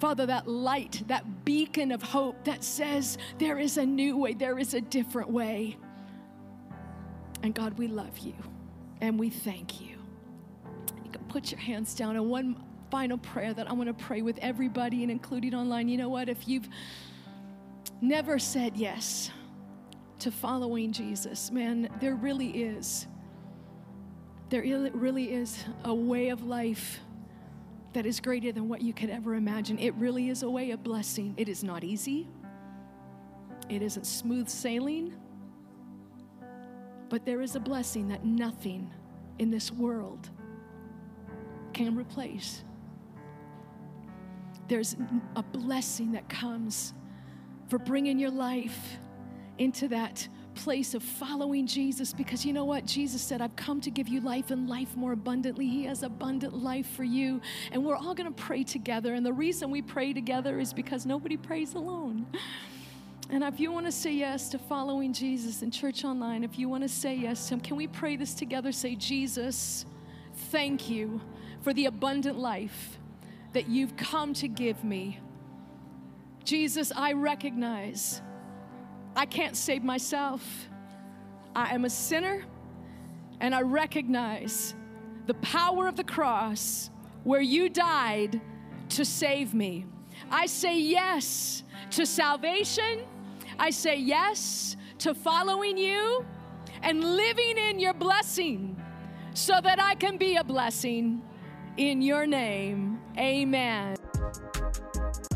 Father, 0.00 0.26
that 0.26 0.48
light, 0.48 1.02
that 1.08 1.44
beacon 1.44 1.92
of 1.92 2.02
hope 2.02 2.44
that 2.44 2.64
says 2.64 3.18
there 3.38 3.58
is 3.58 3.76
a 3.76 3.86
new 3.86 4.16
way, 4.16 4.34
there 4.34 4.58
is 4.58 4.74
a 4.74 4.80
different 4.80 5.30
way. 5.30 5.76
And 7.42 7.54
God, 7.54 7.78
we 7.78 7.86
love 7.86 8.18
you 8.18 8.34
and 9.00 9.18
we 9.18 9.28
thank 9.28 9.80
you. 9.80 9.98
You 11.04 11.10
can 11.10 11.24
put 11.24 11.50
your 11.50 11.60
hands 11.60 11.94
down. 11.94 12.16
And 12.16 12.30
one 12.30 12.62
final 12.90 13.18
prayer 13.18 13.52
that 13.52 13.68
I 13.68 13.72
want 13.72 13.88
to 13.88 14.04
pray 14.04 14.22
with 14.22 14.38
everybody 14.38 15.02
and 15.02 15.10
including 15.10 15.54
online. 15.54 15.88
You 15.88 15.98
know 15.98 16.08
what? 16.08 16.28
If 16.28 16.48
you've 16.48 16.68
never 18.00 18.38
said 18.38 18.76
yes 18.76 19.30
to 20.24 20.30
following 20.30 20.90
Jesus, 20.90 21.50
man, 21.50 21.86
there 22.00 22.14
really 22.14 22.48
is. 22.48 23.06
There 24.48 24.62
really 24.62 25.34
is 25.34 25.62
a 25.84 25.94
way 25.94 26.30
of 26.30 26.44
life 26.44 27.00
that 27.92 28.06
is 28.06 28.20
greater 28.20 28.50
than 28.50 28.66
what 28.66 28.80
you 28.80 28.94
could 28.94 29.10
ever 29.10 29.34
imagine. 29.34 29.78
It 29.78 29.92
really 29.96 30.30
is 30.30 30.42
a 30.42 30.48
way 30.48 30.70
of 30.70 30.82
blessing. 30.82 31.34
It 31.36 31.50
is 31.50 31.62
not 31.62 31.84
easy, 31.84 32.26
it 33.68 33.82
isn't 33.82 34.06
smooth 34.06 34.48
sailing, 34.48 35.14
but 37.10 37.26
there 37.26 37.42
is 37.42 37.54
a 37.54 37.60
blessing 37.60 38.08
that 38.08 38.24
nothing 38.24 38.90
in 39.38 39.50
this 39.50 39.70
world 39.70 40.30
can 41.74 41.94
replace. 41.94 42.64
There's 44.68 44.96
a 45.36 45.42
blessing 45.42 46.12
that 46.12 46.30
comes 46.30 46.94
for 47.68 47.78
bringing 47.78 48.18
your 48.18 48.30
life 48.30 48.96
into 49.58 49.88
that 49.88 50.28
place 50.54 50.94
of 50.94 51.02
following 51.02 51.66
Jesus 51.66 52.12
because 52.12 52.44
you 52.44 52.52
know 52.52 52.64
what? 52.64 52.86
Jesus 52.86 53.20
said, 53.20 53.40
I've 53.40 53.56
come 53.56 53.80
to 53.80 53.90
give 53.90 54.08
you 54.08 54.20
life 54.20 54.50
and 54.50 54.68
life 54.68 54.96
more 54.96 55.12
abundantly. 55.12 55.66
He 55.66 55.84
has 55.84 56.02
abundant 56.02 56.54
life 56.54 56.88
for 56.90 57.04
you. 57.04 57.40
And 57.72 57.84
we're 57.84 57.96
all 57.96 58.14
going 58.14 58.32
to 58.32 58.42
pray 58.42 58.62
together. 58.62 59.14
And 59.14 59.24
the 59.24 59.32
reason 59.32 59.70
we 59.70 59.82
pray 59.82 60.12
together 60.12 60.60
is 60.60 60.72
because 60.72 61.06
nobody 61.06 61.36
prays 61.36 61.74
alone. 61.74 62.26
And 63.30 63.42
if 63.42 63.58
you 63.58 63.72
want 63.72 63.86
to 63.86 63.92
say 63.92 64.12
yes 64.12 64.48
to 64.50 64.58
following 64.58 65.12
Jesus 65.12 65.62
in 65.62 65.70
church 65.70 66.04
online, 66.04 66.44
if 66.44 66.58
you 66.58 66.68
want 66.68 66.82
to 66.82 66.88
say 66.88 67.14
yes 67.14 67.48
to 67.48 67.54
Him, 67.54 67.60
can 67.60 67.76
we 67.76 67.86
pray 67.86 68.16
this 68.16 68.34
together? 68.34 68.70
Say, 68.70 68.94
Jesus, 68.94 69.86
thank 70.50 70.90
you 70.90 71.20
for 71.62 71.72
the 71.72 71.86
abundant 71.86 72.38
life 72.38 72.98
that 73.54 73.68
you've 73.68 73.96
come 73.96 74.34
to 74.34 74.48
give 74.48 74.84
me. 74.84 75.18
Jesus, 76.44 76.92
I 76.94 77.14
recognize 77.14 78.20
I 79.16 79.26
can't 79.26 79.56
save 79.56 79.84
myself. 79.84 80.68
I 81.54 81.74
am 81.74 81.84
a 81.84 81.90
sinner, 81.90 82.44
and 83.40 83.54
I 83.54 83.62
recognize 83.62 84.74
the 85.26 85.34
power 85.34 85.86
of 85.86 85.96
the 85.96 86.04
cross 86.04 86.90
where 87.22 87.40
you 87.40 87.68
died 87.68 88.40
to 88.90 89.04
save 89.04 89.54
me. 89.54 89.86
I 90.30 90.46
say 90.46 90.78
yes 90.78 91.62
to 91.92 92.06
salvation. 92.06 93.04
I 93.58 93.70
say 93.70 93.96
yes 93.96 94.76
to 94.98 95.14
following 95.14 95.76
you 95.78 96.24
and 96.82 97.02
living 97.02 97.56
in 97.56 97.78
your 97.78 97.94
blessing 97.94 98.80
so 99.32 99.60
that 99.62 99.80
I 99.80 99.94
can 99.94 100.16
be 100.16 100.36
a 100.36 100.44
blessing 100.44 101.22
in 101.76 102.02
your 102.02 102.26
name. 102.26 103.00
Amen. 103.18 103.96